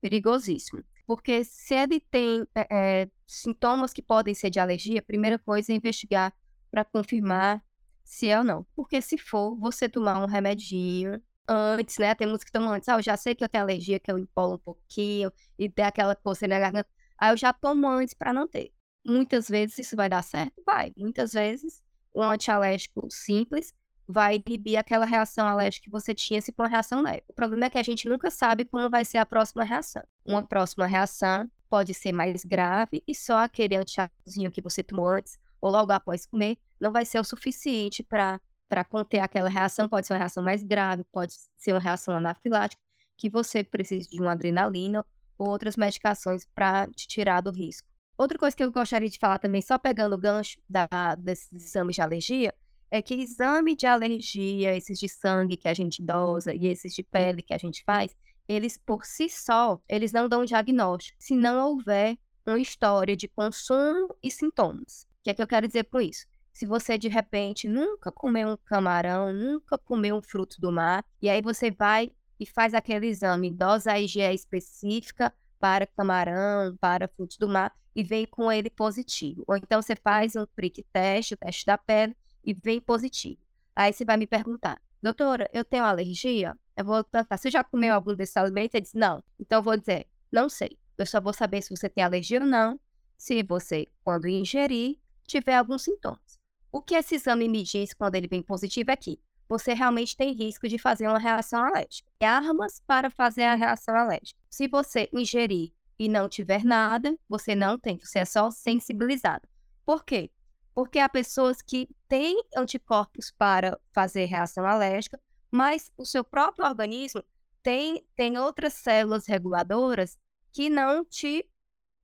perigosíssimo. 0.00 0.82
Porque 1.06 1.44
se 1.44 1.74
ele 1.74 2.00
tem 2.00 2.46
é, 2.54 3.08
sintomas 3.26 3.92
que 3.92 4.02
podem 4.02 4.34
ser 4.34 4.50
de 4.50 4.58
alergia, 4.58 5.00
a 5.00 5.02
primeira 5.02 5.38
coisa 5.38 5.72
é 5.72 5.76
investigar 5.76 6.32
para 6.70 6.84
confirmar 6.84 7.62
se 8.02 8.28
é 8.28 8.38
ou 8.38 8.44
não. 8.44 8.66
Porque 8.74 9.00
se 9.02 9.18
for, 9.18 9.56
você 9.56 9.88
tomar 9.88 10.22
um 10.22 10.26
remedinho 10.26 11.20
antes, 11.48 11.98
né? 11.98 12.14
Tem 12.14 12.38
que 12.38 12.52
tomam 12.52 12.72
antes. 12.72 12.88
Ah, 12.88 12.94
eu 12.94 13.02
já 13.02 13.16
sei 13.16 13.34
que 13.34 13.44
eu 13.44 13.48
tenho 13.48 13.64
alergia, 13.64 14.00
que 14.00 14.10
eu 14.10 14.18
empolo 14.18 14.54
um 14.54 14.58
pouquinho 14.58 15.32
e 15.58 15.68
tem 15.68 15.84
aquela 15.84 16.16
coceira 16.16 16.54
na 16.54 16.60
garganta. 16.60 16.88
Aí 17.18 17.32
eu 17.32 17.36
já 17.36 17.52
tomo 17.52 17.88
antes 17.88 18.14
para 18.14 18.32
não 18.32 18.48
ter. 18.48 18.72
Muitas 19.04 19.48
vezes 19.48 19.78
isso 19.78 19.96
vai 19.96 20.08
dar 20.08 20.22
certo? 20.22 20.62
Vai. 20.64 20.92
Muitas 20.96 21.32
vezes 21.32 21.82
um 22.14 22.22
antialérgico 22.22 23.08
simples 23.10 23.74
vai 24.06 24.42
inibir 24.46 24.78
aquela 24.78 25.06
reação 25.06 25.46
alérgica 25.46 25.84
que 25.84 25.90
você 25.90 26.14
tinha 26.14 26.40
se 26.40 26.52
for 26.52 26.64
uma 26.64 26.68
reação 26.68 27.02
leve. 27.02 27.22
O 27.28 27.32
problema 27.32 27.66
é 27.66 27.70
que 27.70 27.78
a 27.78 27.82
gente 27.82 28.08
nunca 28.08 28.30
sabe 28.30 28.64
como 28.64 28.88
vai 28.90 29.04
ser 29.04 29.18
a 29.18 29.26
próxima 29.26 29.64
reação. 29.64 30.02
Uma 30.24 30.42
próxima 30.46 30.86
reação 30.86 31.50
pode 31.68 31.94
ser 31.94 32.12
mais 32.12 32.44
grave 32.44 33.02
e 33.06 33.14
só 33.14 33.38
aquele 33.38 33.76
antialérgico 33.76 34.50
que 34.52 34.60
você 34.62 34.82
tomou 34.82 35.08
antes 35.08 35.38
ou 35.60 35.70
logo 35.70 35.92
após 35.92 36.26
comer 36.26 36.58
não 36.80 36.92
vai 36.92 37.04
ser 37.04 37.18
o 37.18 37.24
suficiente 37.24 38.02
para 38.02 38.40
para 38.68 38.82
conter 38.82 39.20
aquela 39.20 39.48
reação, 39.48 39.88
pode 39.88 40.06
ser 40.06 40.14
uma 40.14 40.18
reação 40.18 40.42
mais 40.42 40.62
grave, 40.62 41.04
pode 41.12 41.34
ser 41.56 41.72
uma 41.72 41.78
reação 41.80 42.16
anafilática, 42.16 42.80
que 43.16 43.28
você 43.30 43.62
precisa 43.62 44.08
de 44.08 44.20
uma 44.20 44.32
adrenalina 44.32 45.04
ou 45.38 45.48
outras 45.48 45.76
medicações 45.76 46.44
para 46.54 46.88
te 46.88 47.06
tirar 47.06 47.40
do 47.40 47.52
risco. 47.52 47.86
Outra 48.16 48.38
coisa 48.38 48.56
que 48.56 48.62
eu 48.62 48.70
gostaria 48.70 49.08
de 49.08 49.18
falar 49.18 49.38
também, 49.38 49.60
só 49.60 49.78
pegando 49.78 50.14
o 50.14 50.18
gancho 50.18 50.58
da, 50.68 51.14
desses 51.16 51.52
exames 51.52 51.96
de 51.96 52.02
alergia, 52.02 52.54
é 52.90 53.02
que 53.02 53.14
exame 53.14 53.74
de 53.74 53.86
alergia, 53.86 54.76
esses 54.76 54.98
de 54.98 55.08
sangue 55.08 55.56
que 55.56 55.66
a 55.66 55.74
gente 55.74 56.02
dosa 56.02 56.54
e 56.54 56.66
esses 56.66 56.94
de 56.94 57.02
pele 57.02 57.42
que 57.42 57.52
a 57.52 57.58
gente 57.58 57.82
faz, 57.84 58.14
eles 58.46 58.78
por 58.78 59.04
si 59.04 59.28
só, 59.28 59.80
eles 59.88 60.12
não 60.12 60.28
dão 60.28 60.44
diagnóstico, 60.44 61.16
se 61.18 61.34
não 61.34 61.70
houver 61.70 62.16
uma 62.46 62.58
história 62.58 63.16
de 63.16 63.26
consumo 63.26 64.14
e 64.22 64.30
sintomas. 64.30 65.06
O 65.20 65.24
que 65.24 65.30
é 65.30 65.34
que 65.34 65.42
eu 65.42 65.46
quero 65.46 65.66
dizer 65.66 65.84
com 65.84 66.00
isso? 66.00 66.26
se 66.54 66.64
você 66.64 66.96
de 66.96 67.08
repente 67.08 67.68
nunca 67.68 68.12
comeu 68.12 68.50
um 68.50 68.56
camarão, 68.56 69.32
nunca 69.32 69.76
comeu 69.76 70.16
um 70.16 70.22
fruto 70.22 70.60
do 70.60 70.70
mar, 70.70 71.04
e 71.20 71.28
aí 71.28 71.42
você 71.42 71.68
vai 71.68 72.12
e 72.38 72.46
faz 72.46 72.74
aquele 72.74 73.08
exame, 73.08 73.50
dose 73.50 73.90
IgE 73.90 74.20
específica 74.32 75.34
para 75.58 75.86
camarão, 75.86 76.76
para 76.76 77.08
frutos 77.08 77.36
do 77.36 77.48
mar, 77.48 77.74
e 77.94 78.02
vem 78.02 78.26
com 78.26 78.50
ele 78.50 78.70
positivo. 78.70 79.44
Ou 79.46 79.56
então 79.56 79.80
você 79.80 79.94
faz 79.96 80.36
um 80.36 80.46
prick 80.54 80.82
teste, 80.92 81.34
o 81.34 81.36
teste 81.36 81.64
da 81.66 81.78
pele, 81.78 82.16
e 82.42 82.52
vem 82.52 82.80
positivo. 82.80 83.40
Aí 83.74 83.92
você 83.92 84.04
vai 84.04 84.16
me 84.16 84.26
perguntar, 84.26 84.80
doutora, 85.02 85.48
eu 85.52 85.64
tenho 85.64 85.84
alergia? 85.84 86.56
Eu 86.76 86.84
vou 86.84 87.04
perguntar, 87.04 87.36
você 87.36 87.50
já 87.50 87.64
comeu 87.64 87.94
algum 87.94 88.14
desses 88.14 88.36
alimentos? 88.36 88.74
Ele 88.74 88.82
diz, 88.82 88.94
não. 88.94 89.22
Então 89.38 89.58
eu 89.58 89.62
vou 89.62 89.76
dizer, 89.76 90.06
não 90.30 90.48
sei. 90.48 90.78
Eu 90.96 91.06
só 91.06 91.20
vou 91.20 91.32
saber 91.32 91.62
se 91.62 91.74
você 91.74 91.88
tem 91.88 92.04
alergia 92.04 92.40
ou 92.40 92.46
não, 92.46 92.78
se 93.16 93.42
você, 93.42 93.88
quando 94.02 94.28
ingerir, 94.28 94.98
tiver 95.26 95.56
alguns 95.56 95.82
sintomas. 95.82 96.38
O 96.70 96.82
que 96.82 96.94
esse 96.94 97.14
exame 97.14 97.48
me 97.48 97.62
diz 97.62 97.94
quando 97.94 98.16
ele 98.16 98.28
vem 98.28 98.42
positivo 98.42 98.90
é 98.90 98.96
que 98.96 99.20
você 99.48 99.74
realmente 99.74 100.16
tem 100.16 100.32
risco 100.32 100.68
de 100.68 100.78
fazer 100.78 101.06
uma 101.06 101.18
reação 101.18 101.62
alérgica. 101.62 102.10
E 102.20 102.24
armas 102.24 102.80
para 102.86 103.10
fazer 103.10 103.44
a 103.44 103.54
reação 103.54 103.94
alérgica. 103.94 104.38
Se 104.50 104.66
você 104.68 105.08
ingerir 105.12 105.72
e 105.98 106.08
não 106.08 106.28
tiver 106.28 106.64
nada, 106.64 107.16
você 107.28 107.54
não 107.54 107.78
tem, 107.78 107.98
você 107.98 108.20
é 108.20 108.24
só 108.24 108.50
sensibilizado. 108.50 109.46
Por 109.84 110.04
quê? 110.04 110.30
Porque 110.74 110.98
há 110.98 111.08
pessoas 111.08 111.62
que 111.62 111.88
têm 112.08 112.42
anticorpos 112.56 113.30
para 113.30 113.78
fazer 113.92 114.24
reação 114.24 114.66
alérgica, 114.66 115.20
mas 115.50 115.92
o 115.96 116.04
seu 116.04 116.24
próprio 116.24 116.66
organismo 116.66 117.22
tem, 117.62 118.04
tem 118.16 118.36
outras 118.38 118.72
células 118.72 119.26
reguladoras 119.26 120.18
que 120.52 120.68
não 120.68 121.04
te 121.04 121.48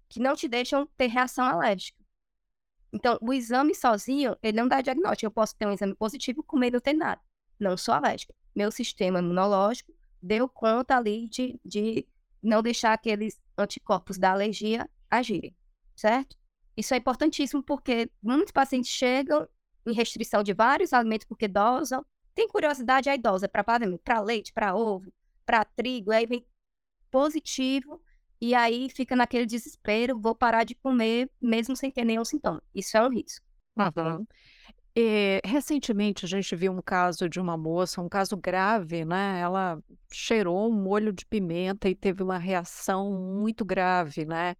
que 0.08 0.18
não 0.18 0.34
te 0.34 0.48
deixam 0.48 0.86
ter 0.96 1.06
reação 1.06 1.44
alérgica. 1.44 1.96
Então, 2.92 3.16
o 3.20 3.32
exame 3.32 3.72
sozinho, 3.76 4.36
ele 4.42 4.56
não 4.60 4.66
dá 4.66 4.80
diagnóstico. 4.80 5.26
Eu 5.26 5.30
posso 5.30 5.54
ter 5.54 5.66
um 5.66 5.72
exame 5.72 5.94
positivo 5.94 6.42
com 6.42 6.58
medo 6.58 6.78
de 6.78 6.82
ter 6.82 6.94
nada 6.94 7.20
não 7.60 7.76
sou 7.76 7.94
alérgica. 7.94 8.34
Meu 8.54 8.70
sistema 8.72 9.18
imunológico 9.20 9.92
deu 10.22 10.48
conta 10.48 10.96
ali 10.96 11.28
de, 11.28 11.60
de 11.64 12.06
não 12.42 12.62
deixar 12.62 12.92
aqueles 12.92 13.38
anticorpos 13.56 14.18
da 14.18 14.32
alergia 14.32 14.88
agirem, 15.10 15.54
certo? 15.94 16.36
Isso 16.76 16.94
é 16.94 16.96
importantíssimo 16.96 17.62
porque 17.62 18.10
muitos 18.22 18.52
pacientes 18.52 18.90
chegam 18.90 19.46
em 19.86 19.92
restrição 19.92 20.42
de 20.42 20.52
vários 20.52 20.92
alimentos 20.92 21.26
porque 21.26 21.46
dosam. 21.46 22.04
Tem 22.34 22.48
curiosidade, 22.48 23.10
aí 23.10 23.18
dosa 23.18 23.48
para 23.48 23.64
leite, 24.22 24.52
para 24.52 24.74
ovo, 24.74 25.12
para 25.44 25.64
trigo, 25.64 26.10
aí 26.12 26.26
vem 26.26 26.46
positivo 27.10 28.00
e 28.40 28.54
aí 28.54 28.88
fica 28.88 29.14
naquele 29.14 29.44
desespero, 29.44 30.18
vou 30.18 30.34
parar 30.34 30.64
de 30.64 30.74
comer 30.74 31.30
mesmo 31.40 31.76
sem 31.76 31.90
ter 31.90 32.04
nenhum 32.04 32.24
sintoma. 32.24 32.62
Isso 32.74 32.96
é 32.96 33.02
um 33.02 33.10
risco. 33.10 33.44
Uhum. 33.76 34.26
Eh, 34.96 35.40
recentemente 35.44 36.24
a 36.24 36.28
gente 36.28 36.54
viu 36.56 36.72
um 36.72 36.82
caso 36.82 37.28
de 37.28 37.38
uma 37.38 37.56
moça, 37.56 38.00
um 38.00 38.08
caso 38.08 38.36
grave, 38.36 39.04
né? 39.04 39.38
Ela 39.40 39.80
cheirou 40.12 40.68
um 40.68 40.72
molho 40.72 41.12
de 41.12 41.24
pimenta 41.24 41.88
e 41.88 41.94
teve 41.94 42.22
uma 42.22 42.38
reação 42.38 43.10
muito 43.12 43.64
grave, 43.64 44.24
né? 44.24 44.56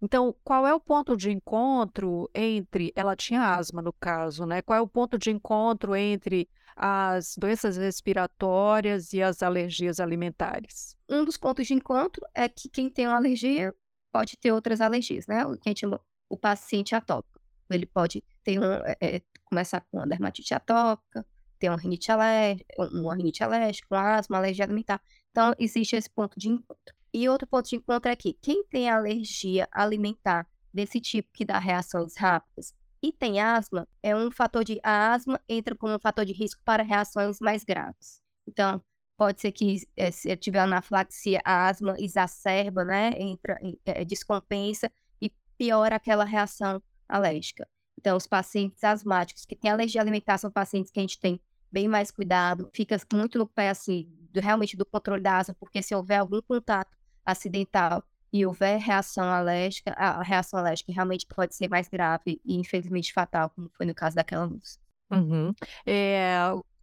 Então, 0.00 0.34
qual 0.44 0.66
é 0.66 0.74
o 0.74 0.80
ponto 0.80 1.16
de 1.16 1.30
encontro 1.30 2.30
entre, 2.34 2.92
ela 2.96 3.14
tinha 3.16 3.54
asma 3.54 3.80
no 3.82 3.92
caso, 3.92 4.44
né? 4.46 4.62
Qual 4.62 4.78
é 4.78 4.80
o 4.82 4.88
ponto 4.88 5.18
de 5.18 5.30
encontro 5.30 5.94
entre 5.94 6.48
as 6.76 7.36
doenças 7.38 7.76
respiratórias 7.76 9.12
e 9.12 9.22
as 9.22 9.42
alergias 9.42 10.00
alimentares? 10.00 10.96
Um 11.08 11.24
dos 11.24 11.36
pontos 11.36 11.66
de 11.66 11.74
encontro 11.74 12.22
é 12.34 12.48
que 12.48 12.68
quem 12.68 12.90
tem 12.90 13.06
uma 13.06 13.16
alergia 13.16 13.74
pode 14.12 14.36
ter 14.36 14.52
outras 14.52 14.80
alergias, 14.80 15.26
né? 15.26 15.44
O 15.46 15.56
que 15.56 15.68
a 15.68 15.70
gente 15.70 15.86
o 16.28 16.36
paciente 16.38 16.94
atópico. 16.94 17.40
Ele 17.70 17.86
pode 17.86 18.22
ter 18.42 18.58
um, 18.58 18.64
é, 19.00 19.22
começar 19.54 19.80
com 19.82 19.98
uma 19.98 20.06
dermatite 20.06 20.52
atópica, 20.52 21.24
ter 21.60 21.68
uma 21.68 21.78
rinite 21.78 22.10
alérgica, 22.10 22.74
uma 22.92 23.14
rinite 23.14 23.44
alérgica, 23.44 23.86
uma 23.90 24.16
asma, 24.16 24.38
alergia 24.38 24.64
alimentar. 24.64 25.00
Então, 25.30 25.54
existe 25.58 25.94
esse 25.94 26.10
ponto 26.10 26.38
de 26.38 26.48
encontro. 26.48 26.94
E 27.12 27.28
outro 27.28 27.46
ponto 27.46 27.68
de 27.68 27.76
encontro 27.76 28.10
é 28.10 28.16
que 28.16 28.32
quem 28.34 28.64
tem 28.64 28.90
alergia 28.90 29.68
alimentar 29.70 30.46
desse 30.72 31.00
tipo 31.00 31.28
que 31.32 31.44
dá 31.44 31.60
reações 31.60 32.16
rápidas 32.16 32.74
e 33.00 33.12
tem 33.12 33.40
asma, 33.40 33.86
é 34.02 34.16
um 34.16 34.30
fator 34.30 34.64
de 34.64 34.80
a 34.82 35.12
asma 35.12 35.40
entra 35.48 35.76
como 35.76 35.94
um 35.94 35.98
fator 35.98 36.24
de 36.24 36.32
risco 36.32 36.60
para 36.64 36.82
reações 36.82 37.38
mais 37.38 37.62
graves. 37.62 38.20
Então, 38.48 38.82
pode 39.16 39.40
ser 39.40 39.52
que 39.52 39.86
é, 39.96 40.10
se 40.10 40.34
tiver 40.36 40.60
anafilaxia, 40.60 41.40
a 41.44 41.68
asma 41.68 41.94
exacerba, 41.98 42.84
né, 42.84 43.12
entra, 43.16 43.60
é, 43.84 44.04
descompensa 44.04 44.90
e 45.20 45.30
piora 45.56 45.96
aquela 45.96 46.24
reação 46.24 46.82
alérgica. 47.08 47.68
Então, 48.04 48.18
os 48.18 48.26
pacientes 48.26 48.84
asmáticos 48.84 49.46
que 49.46 49.56
têm 49.56 49.70
alergia 49.70 49.98
alimentar 49.98 50.36
são 50.36 50.50
pacientes 50.50 50.92
que 50.92 51.00
a 51.00 51.02
gente 51.02 51.18
tem 51.18 51.40
bem 51.72 51.88
mais 51.88 52.10
cuidado, 52.10 52.68
fica 52.74 52.98
muito 53.14 53.38
no 53.38 53.46
pé, 53.46 53.70
assim, 53.70 54.06
do, 54.30 54.40
realmente 54.40 54.76
do 54.76 54.84
controle 54.84 55.22
da 55.22 55.38
asma, 55.38 55.56
porque 55.58 55.82
se 55.82 55.94
houver 55.94 56.18
algum 56.18 56.42
contato 56.42 56.94
acidental 57.24 58.04
e 58.30 58.44
houver 58.44 58.78
reação 58.78 59.24
alérgica, 59.24 59.92
a 59.92 60.22
reação 60.22 60.58
alérgica 60.58 60.92
realmente 60.92 61.24
pode 61.26 61.54
ser 61.54 61.66
mais 61.66 61.88
grave 61.88 62.38
e, 62.44 62.56
infelizmente, 62.56 63.10
fatal, 63.10 63.48
como 63.48 63.70
foi 63.70 63.86
no 63.86 63.94
caso 63.94 64.16
daquela 64.16 64.46
moça. 64.46 64.78
Uhum. 65.10 65.54
É, 65.86 66.36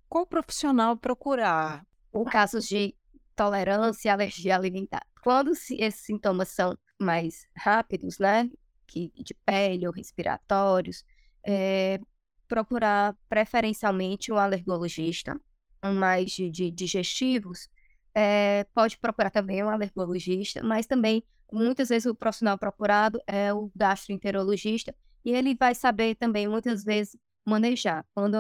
qual 0.09 0.25
profissional 0.25 0.97
procurar? 0.97 1.85
Em 2.15 2.23
casos 2.23 2.67
de 2.67 2.95
tolerância 3.35 4.09
e 4.09 4.11
alergia 4.11 4.55
alimentar. 4.55 5.05
Quando 5.21 5.51
esses 5.51 6.01
sintomas 6.01 6.49
são 6.49 6.75
mais 6.99 7.47
rápidos, 7.55 8.17
né? 8.17 8.49
que, 8.91 9.11
de 9.23 9.33
pele 9.33 9.87
ou 9.87 9.93
respiratórios, 9.93 11.05
é, 11.43 11.99
procurar 12.47 13.15
preferencialmente 13.29 14.31
um 14.31 14.37
alergologista, 14.37 15.39
mais 15.83 16.31
de, 16.31 16.49
de 16.49 16.69
digestivos, 16.69 17.69
é, 18.13 18.65
pode 18.73 18.97
procurar 18.97 19.29
também 19.29 19.63
um 19.63 19.69
alergologista, 19.69 20.61
mas 20.61 20.85
também 20.85 21.23
muitas 21.51 21.89
vezes 21.89 22.05
o 22.05 22.15
profissional 22.15 22.57
procurado 22.57 23.19
é 23.27 23.53
o 23.53 23.71
gastroenterologista 23.75 24.95
e 25.23 25.31
ele 25.31 25.55
vai 25.55 25.75
saber 25.75 26.15
também 26.15 26.47
muitas 26.47 26.83
vezes 26.83 27.17
manejar. 27.45 28.05
Quando 28.13 28.35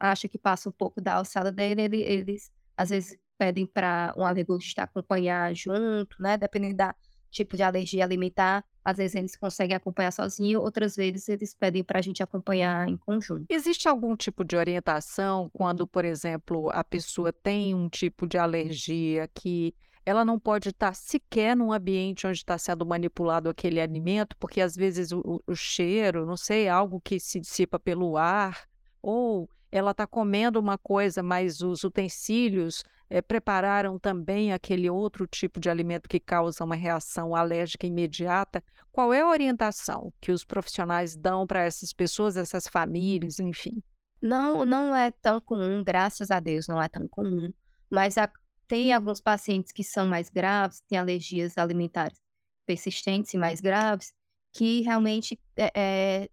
acha 0.00 0.28
que 0.28 0.38
passa 0.38 0.68
um 0.68 0.72
pouco 0.72 1.00
da 1.00 1.14
alçada 1.14 1.50
dele, 1.50 1.82
ele, 1.82 2.02
eles 2.02 2.50
às 2.76 2.90
vezes 2.90 3.18
pedem 3.36 3.66
para 3.66 4.14
um 4.16 4.24
alergologista 4.24 4.82
acompanhar 4.82 5.54
junto, 5.54 6.20
né? 6.20 6.36
Dependendo 6.36 6.76
da 6.76 6.94
tipo 7.30 7.56
de 7.56 7.62
alergia 7.62 8.04
alimentar, 8.04 8.64
às 8.84 8.96
vezes 8.96 9.14
eles 9.14 9.36
conseguem 9.36 9.76
acompanhar 9.76 10.10
sozinho, 10.10 10.60
outras 10.60 10.96
vezes 10.96 11.28
eles 11.28 11.54
pedem 11.54 11.84
para 11.84 11.98
a 11.98 12.02
gente 12.02 12.22
acompanhar 12.22 12.88
em 12.88 12.96
conjunto. 12.96 13.44
Existe 13.48 13.88
algum 13.88 14.16
tipo 14.16 14.44
de 14.44 14.56
orientação 14.56 15.50
quando, 15.52 15.86
por 15.86 16.04
exemplo, 16.04 16.70
a 16.72 16.82
pessoa 16.82 17.32
tem 17.32 17.74
um 17.74 17.88
tipo 17.88 18.26
de 18.26 18.38
alergia 18.38 19.28
que 19.34 19.74
ela 20.06 20.24
não 20.24 20.38
pode 20.38 20.70
estar 20.70 20.94
sequer 20.94 21.54
num 21.54 21.70
ambiente 21.70 22.26
onde 22.26 22.38
está 22.38 22.56
sendo 22.56 22.86
manipulado 22.86 23.50
aquele 23.50 23.78
alimento, 23.78 24.34
porque 24.38 24.62
às 24.62 24.74
vezes 24.74 25.12
o, 25.12 25.42
o 25.46 25.54
cheiro, 25.54 26.24
não 26.24 26.36
sei, 26.36 26.66
algo 26.66 26.98
que 26.98 27.20
se 27.20 27.38
dissipa 27.38 27.78
pelo 27.78 28.16
ar, 28.16 28.66
ou 29.02 29.50
ela 29.70 29.90
está 29.90 30.06
comendo 30.06 30.58
uma 30.58 30.78
coisa, 30.78 31.22
mas 31.22 31.60
os 31.60 31.84
utensílios 31.84 32.82
é, 33.10 33.22
prepararam 33.22 33.98
também 33.98 34.52
aquele 34.52 34.90
outro 34.90 35.26
tipo 35.26 35.58
de 35.58 35.70
alimento 35.70 36.08
que 36.08 36.20
causa 36.20 36.64
uma 36.64 36.74
reação 36.74 37.34
alérgica 37.34 37.86
imediata. 37.86 38.62
Qual 38.92 39.12
é 39.12 39.20
a 39.20 39.28
orientação 39.28 40.12
que 40.20 40.32
os 40.32 40.44
profissionais 40.44 41.16
dão 41.16 41.46
para 41.46 41.62
essas 41.62 41.92
pessoas, 41.92 42.36
essas 42.36 42.66
famílias, 42.66 43.38
enfim? 43.38 43.82
Não, 44.20 44.64
não 44.64 44.94
é 44.94 45.10
tão 45.10 45.40
comum, 45.40 45.82
graças 45.82 46.30
a 46.30 46.40
Deus, 46.40 46.66
não 46.66 46.82
é 46.82 46.88
tão 46.88 47.06
comum. 47.08 47.52
Mas 47.88 48.18
a, 48.18 48.30
tem 48.66 48.92
alguns 48.92 49.20
pacientes 49.20 49.72
que 49.72 49.84
são 49.84 50.06
mais 50.06 50.28
graves, 50.28 50.82
têm 50.88 50.98
alergias 50.98 51.56
alimentares 51.56 52.18
persistentes 52.66 53.32
e 53.32 53.38
mais 53.38 53.60
graves, 53.60 54.12
que 54.52 54.82
realmente 54.82 55.40
é, 55.56 55.70
é, 55.74 56.28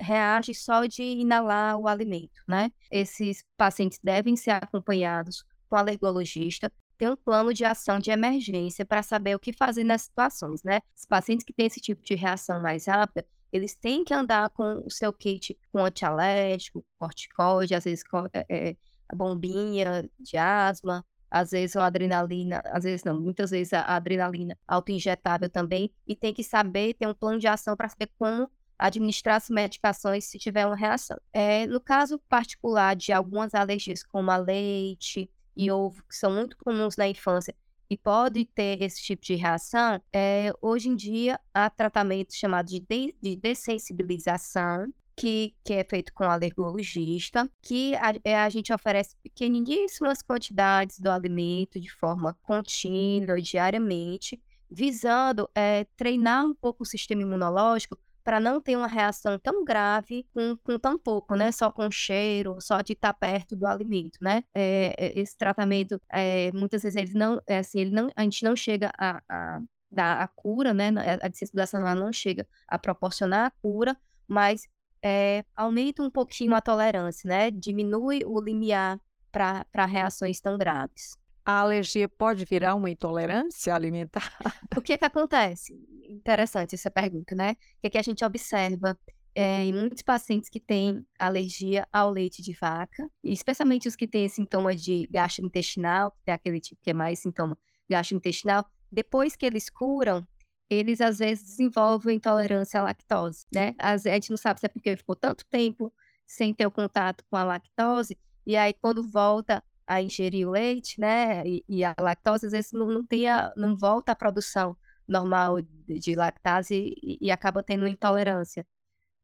reage 0.00 0.54
só 0.54 0.86
de 0.86 1.02
inalar 1.02 1.76
o 1.76 1.86
alimento, 1.86 2.42
né? 2.48 2.72
Esses 2.90 3.44
pacientes 3.56 4.00
devem 4.02 4.34
ser 4.34 4.50
acompanhados 4.50 5.44
com 5.68 5.76
o 5.76 5.78
alergologista, 5.78 6.72
ter 6.96 7.10
um 7.10 7.16
plano 7.16 7.54
de 7.54 7.64
ação 7.64 7.98
de 7.98 8.10
emergência 8.10 8.84
para 8.84 9.02
saber 9.02 9.34
o 9.36 9.38
que 9.38 9.52
fazer 9.52 9.84
nas 9.84 10.02
situações, 10.02 10.62
né? 10.64 10.80
Os 10.96 11.06
pacientes 11.06 11.44
que 11.44 11.52
têm 11.52 11.66
esse 11.66 11.80
tipo 11.80 12.02
de 12.02 12.14
reação 12.14 12.60
mais 12.60 12.86
rápida, 12.86 13.24
eles 13.52 13.74
têm 13.74 14.04
que 14.04 14.12
andar 14.12 14.50
com 14.50 14.82
o 14.84 14.90
seu 14.90 15.12
kit 15.12 15.56
com 15.72 15.84
antialérgico, 15.84 16.84
corticóide, 16.98 17.74
às 17.74 17.84
vezes 17.84 18.02
com 18.02 18.26
é, 18.34 18.76
a 19.08 19.16
bombinha 19.16 20.08
de 20.18 20.36
asma, 20.36 21.04
às 21.30 21.50
vezes 21.50 21.76
a 21.76 21.86
adrenalina, 21.86 22.62
às 22.66 22.84
vezes 22.84 23.04
não, 23.04 23.18
muitas 23.20 23.50
vezes 23.50 23.72
a 23.72 23.82
adrenalina 23.82 24.56
autoinjetável 24.66 25.48
também, 25.48 25.90
e 26.06 26.16
tem 26.16 26.34
que 26.34 26.42
saber 26.42 26.94
ter 26.94 27.06
um 27.06 27.14
plano 27.14 27.38
de 27.38 27.46
ação 27.46 27.76
para 27.76 27.88
saber 27.88 28.10
como 28.18 28.50
administrar 28.78 29.36
as 29.36 29.50
medicações 29.50 30.24
se 30.24 30.38
tiver 30.38 30.64
uma 30.64 30.76
reação. 30.76 31.18
É, 31.32 31.66
no 31.66 31.80
caso 31.80 32.18
particular 32.28 32.94
de 32.94 33.12
algumas 33.12 33.54
alergias, 33.54 34.02
como 34.02 34.30
a 34.30 34.36
leite, 34.36 35.28
e 35.58 35.70
ovo, 35.70 36.02
que 36.08 36.16
são 36.16 36.32
muito 36.32 36.56
comuns 36.56 36.96
na 36.96 37.08
infância 37.08 37.54
e 37.90 37.96
pode 37.96 38.44
ter 38.44 38.82
esse 38.82 39.02
tipo 39.02 39.22
de 39.22 39.34
reação, 39.34 40.00
é, 40.12 40.52
hoje 40.60 40.88
em 40.88 40.96
dia 40.96 41.40
há 41.52 41.70
tratamentos 41.70 42.36
chamados 42.36 42.70
de, 42.70 42.80
de, 42.80 43.16
de 43.20 43.36
dessensibilização, 43.36 44.92
que, 45.16 45.54
que 45.64 45.72
é 45.72 45.82
feito 45.82 46.12
com 46.14 46.24
alergologista, 46.24 47.50
que 47.60 47.96
a, 47.96 48.12
é, 48.22 48.36
a 48.36 48.48
gente 48.48 48.72
oferece 48.72 49.16
pequeníssimas 49.22 50.22
quantidades 50.22 51.00
do 51.00 51.10
alimento 51.10 51.80
de 51.80 51.90
forma 51.90 52.38
contínua, 52.42 53.40
diariamente, 53.40 54.40
visando 54.70 55.48
é, 55.54 55.84
treinar 55.96 56.44
um 56.44 56.54
pouco 56.54 56.84
o 56.84 56.86
sistema 56.86 57.22
imunológico 57.22 57.98
para 58.28 58.40
não 58.40 58.60
ter 58.60 58.76
uma 58.76 58.86
reação 58.86 59.38
tão 59.38 59.64
grave 59.64 60.26
com, 60.34 60.54
com 60.62 60.78
tão 60.78 60.98
pouco, 60.98 61.34
né? 61.34 61.50
Só 61.50 61.72
com 61.72 61.90
cheiro, 61.90 62.60
só 62.60 62.82
de 62.82 62.92
estar 62.92 63.14
perto 63.14 63.56
do 63.56 63.66
alimento, 63.66 64.18
né? 64.20 64.44
É, 64.54 65.18
esse 65.18 65.34
tratamento, 65.34 65.98
é, 66.10 66.52
muitas 66.52 66.82
vezes 66.82 66.94
ele 66.94 67.14
não, 67.14 67.40
é 67.46 67.56
assim, 67.56 67.80
ele 67.80 67.90
não, 67.90 68.10
a 68.14 68.22
gente 68.24 68.44
não 68.44 68.54
chega 68.54 68.92
a, 68.98 69.22
a 69.26 69.62
dar 69.90 70.20
a 70.20 70.28
cura, 70.28 70.74
né? 70.74 70.90
A 71.22 71.26
dessensibilização 71.26 71.80
não 71.94 72.12
chega 72.12 72.46
a 72.68 72.78
proporcionar 72.78 73.46
a 73.46 73.50
cura, 73.62 73.96
mas 74.26 74.68
é, 75.02 75.42
aumenta 75.56 76.02
um 76.02 76.10
pouquinho 76.10 76.54
a 76.54 76.60
tolerância, 76.60 77.26
né? 77.26 77.50
Diminui 77.50 78.24
o 78.26 78.38
limiar 78.38 79.00
para 79.32 79.86
reações 79.86 80.38
tão 80.38 80.58
graves. 80.58 81.17
A 81.48 81.60
alergia 81.60 82.06
pode 82.10 82.44
virar 82.44 82.74
uma 82.74 82.90
intolerância 82.90 83.74
alimentar? 83.74 84.36
O 84.76 84.82
que 84.82 84.92
é 84.92 84.98
que 84.98 85.04
acontece? 85.06 85.72
Interessante 86.06 86.74
essa 86.74 86.90
pergunta, 86.90 87.34
né? 87.34 87.52
O 87.52 87.80
que, 87.80 87.86
é 87.86 87.90
que 87.90 87.96
a 87.96 88.02
gente 88.02 88.22
observa 88.22 88.98
é, 89.34 89.64
em 89.64 89.72
muitos 89.72 90.02
pacientes 90.02 90.50
que 90.50 90.60
têm 90.60 91.02
alergia 91.18 91.88
ao 91.90 92.10
leite 92.10 92.42
de 92.42 92.52
vaca, 92.52 93.10
especialmente 93.24 93.88
os 93.88 93.96
que 93.96 94.06
têm 94.06 94.28
sintomas 94.28 94.82
de 94.82 95.08
gastrointestinal, 95.10 96.14
que 96.22 96.30
é 96.30 96.34
aquele 96.34 96.60
tipo 96.60 96.82
que 96.82 96.90
é 96.90 96.92
mais 96.92 97.20
sintoma 97.20 97.56
gastrointestinal, 97.88 98.66
depois 98.92 99.34
que 99.34 99.46
eles 99.46 99.70
curam, 99.70 100.28
eles 100.68 101.00
às 101.00 101.18
vezes 101.18 101.46
desenvolvem 101.46 102.16
intolerância 102.16 102.78
à 102.78 102.82
lactose, 102.82 103.46
né? 103.50 103.74
A 103.78 103.96
gente 103.96 104.28
não 104.28 104.36
sabe 104.36 104.60
se 104.60 104.66
é 104.66 104.68
porque 104.68 104.98
ficou 104.98 105.16
tanto 105.16 105.46
tempo 105.46 105.90
sem 106.26 106.52
ter 106.52 106.66
o 106.66 106.70
contato 106.70 107.24
com 107.30 107.38
a 107.38 107.42
lactose, 107.42 108.18
e 108.46 108.54
aí 108.54 108.74
quando 108.74 109.02
volta 109.02 109.64
a 109.88 110.02
ingerir 110.02 110.46
o 110.46 110.50
leite, 110.50 111.00
né, 111.00 111.42
e, 111.46 111.64
e 111.68 111.82
a 111.82 111.94
lactose, 111.98 112.46
às 112.46 112.52
vezes 112.52 112.72
não, 112.72 112.86
não, 112.86 113.04
tem 113.04 113.28
a, 113.28 113.52
não 113.56 113.76
volta 113.76 114.12
à 114.12 114.14
produção 114.14 114.76
normal 115.06 115.62
de, 115.62 115.98
de 115.98 116.14
lactase 116.14 116.94
e, 117.02 117.18
e 117.20 117.30
acaba 117.30 117.62
tendo 117.62 117.88
intolerância. 117.88 118.66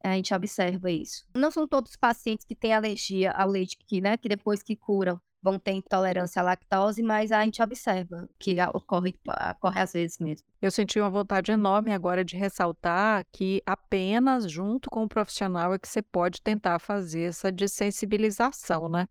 A 0.03 0.15
gente 0.15 0.35
observa 0.35 0.91
isso. 0.91 1.27
Não 1.35 1.51
são 1.51 1.69
todos 1.69 1.93
os 1.93 1.97
pacientes 1.97 2.45
que 2.45 2.55
têm 2.55 2.73
alergia 2.75 3.31
ao 3.33 3.49
leite 3.49 3.77
que, 3.87 4.01
né, 4.01 4.17
que 4.17 4.29
depois 4.29 4.63
que 4.63 4.75
curam 4.75 5.21
vão 5.45 5.59
ter 5.59 5.73
intolerância 5.73 6.41
à 6.41 6.43
lactose, 6.43 7.03
mas 7.03 7.31
a 7.31 7.45
gente 7.45 7.63
observa 7.63 8.27
que 8.39 8.57
ocorre, 8.73 9.15
ocorre 9.51 9.81
às 9.81 9.93
vezes 9.93 10.19
mesmo. 10.19 10.47
Eu 10.61 10.71
senti 10.71 10.99
uma 10.99 11.11
vontade 11.11 11.53
enorme 11.53 11.93
agora 11.93 12.25
de 12.25 12.35
ressaltar 12.35 13.27
que 13.31 13.63
apenas 13.67 14.51
junto 14.51 14.89
com 14.89 15.05
o 15.05 15.09
profissional 15.09 15.75
é 15.75 15.79
que 15.79 15.87
você 15.87 16.01
pode 16.01 16.41
tentar 16.41 16.79
fazer 16.79 17.25
essa 17.25 17.53
dessensibilização, 17.53 18.89
né? 18.89 19.07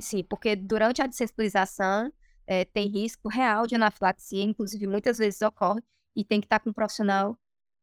Sim, 0.00 0.24
porque 0.24 0.56
durante 0.56 1.02
a 1.02 1.06
dessensibilização 1.06 2.10
é, 2.46 2.64
tem 2.64 2.88
risco 2.88 3.28
real 3.28 3.66
de 3.66 3.74
anafilaxia, 3.74 4.42
inclusive 4.42 4.86
muitas 4.86 5.18
vezes 5.18 5.42
ocorre, 5.42 5.82
e 6.16 6.24
tem 6.24 6.40
que 6.40 6.46
estar 6.46 6.58
com 6.58 6.70
um 6.70 6.72
profissional 6.72 7.38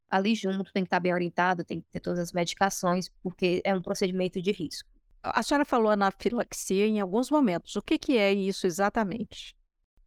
ali 0.10 0.34
junto, 0.34 0.71
tem 0.71 0.84
que 0.84 0.88
estar 0.88 1.00
bem 1.00 1.13
orientado, 1.13 1.63
tem 1.63 1.82
que 1.82 1.88
ter 1.89 2.00
todas 2.00 2.19
as 2.19 2.32
medicações, 2.32 3.10
porque 3.21 3.62
é 3.63 3.76
um 3.76 3.82
procedimento 3.82 4.41
de 4.41 4.52
risco. 4.52 4.89
A 5.21 5.41
senhora 5.41 5.65
falou 5.65 5.91
anafilaxia 5.91 6.88
em 6.88 7.00
alguns 7.00 7.30
momentos. 7.32 7.76
O 7.76 7.82
que, 7.82 7.98
que 7.98 8.17
é 8.17 8.34
isso 8.34 8.67
exatamente? 8.67 9.56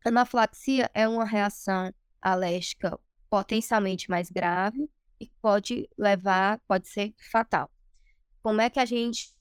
Anafilaxia 0.05 0.91
é 0.95 1.09
uma 1.09 1.25
reação 1.25 1.93
alérgica 2.21 2.99
potencialmente 3.29 4.09
mais 4.09 4.31
grave 4.31 4.89
e 5.21 5.29
pode 5.41 5.89
levar, 5.97 6.61
pode 6.67 6.89
ser 6.89 7.15
fatal. 7.31 7.71
Como 8.43 8.61
é 8.61 8.71
que 8.71 8.79
a 8.79 8.85
gente 8.85 9.35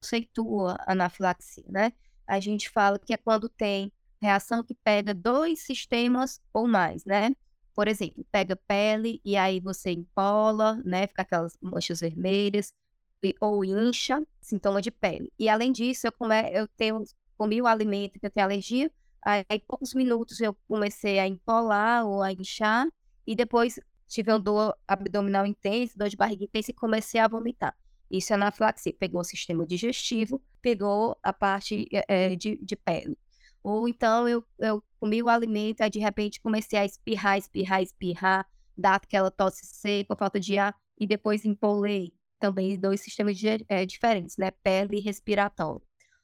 conceitua 0.00 0.76
anafilaxia, 0.86 1.64
né? 1.68 1.92
A 2.26 2.40
gente 2.40 2.70
fala 2.70 2.98
que 2.98 3.12
é 3.12 3.16
quando 3.16 3.48
tem 3.48 3.92
reação 4.20 4.62
que 4.62 4.74
pega 4.74 5.14
dois 5.14 5.60
sistemas 5.60 6.40
ou 6.52 6.66
mais, 6.66 7.04
né? 7.04 7.34
Por 7.74 7.86
exemplo, 7.88 8.24
pega 8.32 8.56
pele 8.56 9.20
e 9.24 9.36
aí 9.36 9.60
você 9.60 9.90
empola, 9.90 10.80
né? 10.84 11.06
Fica 11.06 11.22
aquelas 11.22 11.56
manchas 11.60 12.00
vermelhas 12.00 12.72
ou 13.40 13.64
incha, 13.64 14.22
sintoma 14.40 14.80
de 14.80 14.90
pele. 14.90 15.30
E 15.38 15.48
além 15.48 15.72
disso, 15.72 16.06
eu, 16.06 16.12
come, 16.12 16.34
eu 16.52 16.66
tenho, 16.68 17.02
comi 17.36 17.60
o 17.60 17.66
alimento 17.66 18.18
que 18.18 18.26
eu 18.26 18.30
tenho 18.30 18.46
alergia, 18.46 18.90
aí 19.22 19.44
em 19.50 19.60
poucos 19.60 19.92
minutos 19.94 20.40
eu 20.40 20.56
comecei 20.66 21.18
a 21.18 21.26
empolar 21.26 22.06
ou 22.06 22.22
a 22.22 22.32
inchar, 22.32 22.86
e 23.26 23.36
depois 23.36 23.78
tive 24.08 24.32
uma 24.32 24.40
dor 24.40 24.74
abdominal 24.88 25.46
intensa, 25.46 25.94
dor 25.96 26.08
de 26.08 26.16
barriga 26.16 26.44
intensa 26.44 26.70
e 26.70 26.74
comecei 26.74 27.20
a 27.20 27.28
vomitar. 27.28 27.76
Isso 28.10 28.32
é 28.32 28.36
anafilaxia. 28.36 28.92
Pegou 28.98 29.20
o 29.20 29.24
sistema 29.24 29.66
digestivo, 29.66 30.42
pegou 30.60 31.16
a 31.22 31.32
parte 31.32 31.86
é, 32.08 32.34
de, 32.34 32.58
de 32.62 32.76
pele. 32.76 33.16
Ou 33.62 33.88
então 33.88 34.28
eu, 34.28 34.44
eu 34.58 34.82
comi 34.98 35.22
o 35.22 35.28
alimento, 35.28 35.82
aí 35.82 35.90
de 35.90 35.98
repente 35.98 36.40
comecei 36.40 36.78
a 36.78 36.84
espirrar, 36.84 37.38
espirrar, 37.38 37.82
espirrar, 37.82 38.46
dar 38.76 38.94
aquela 38.96 39.30
tosse 39.30 39.66
seca, 39.66 40.16
falta 40.16 40.40
de 40.40 40.58
ar, 40.58 40.74
e 40.98 41.06
depois 41.06 41.44
empolei 41.44 42.12
também 42.38 42.78
dois 42.78 43.00
sistemas 43.02 43.38
é, 43.68 43.84
diferentes, 43.84 44.36
né? 44.36 44.50
Pele 44.50 44.96
e 44.96 45.00
respiratório. 45.00 45.82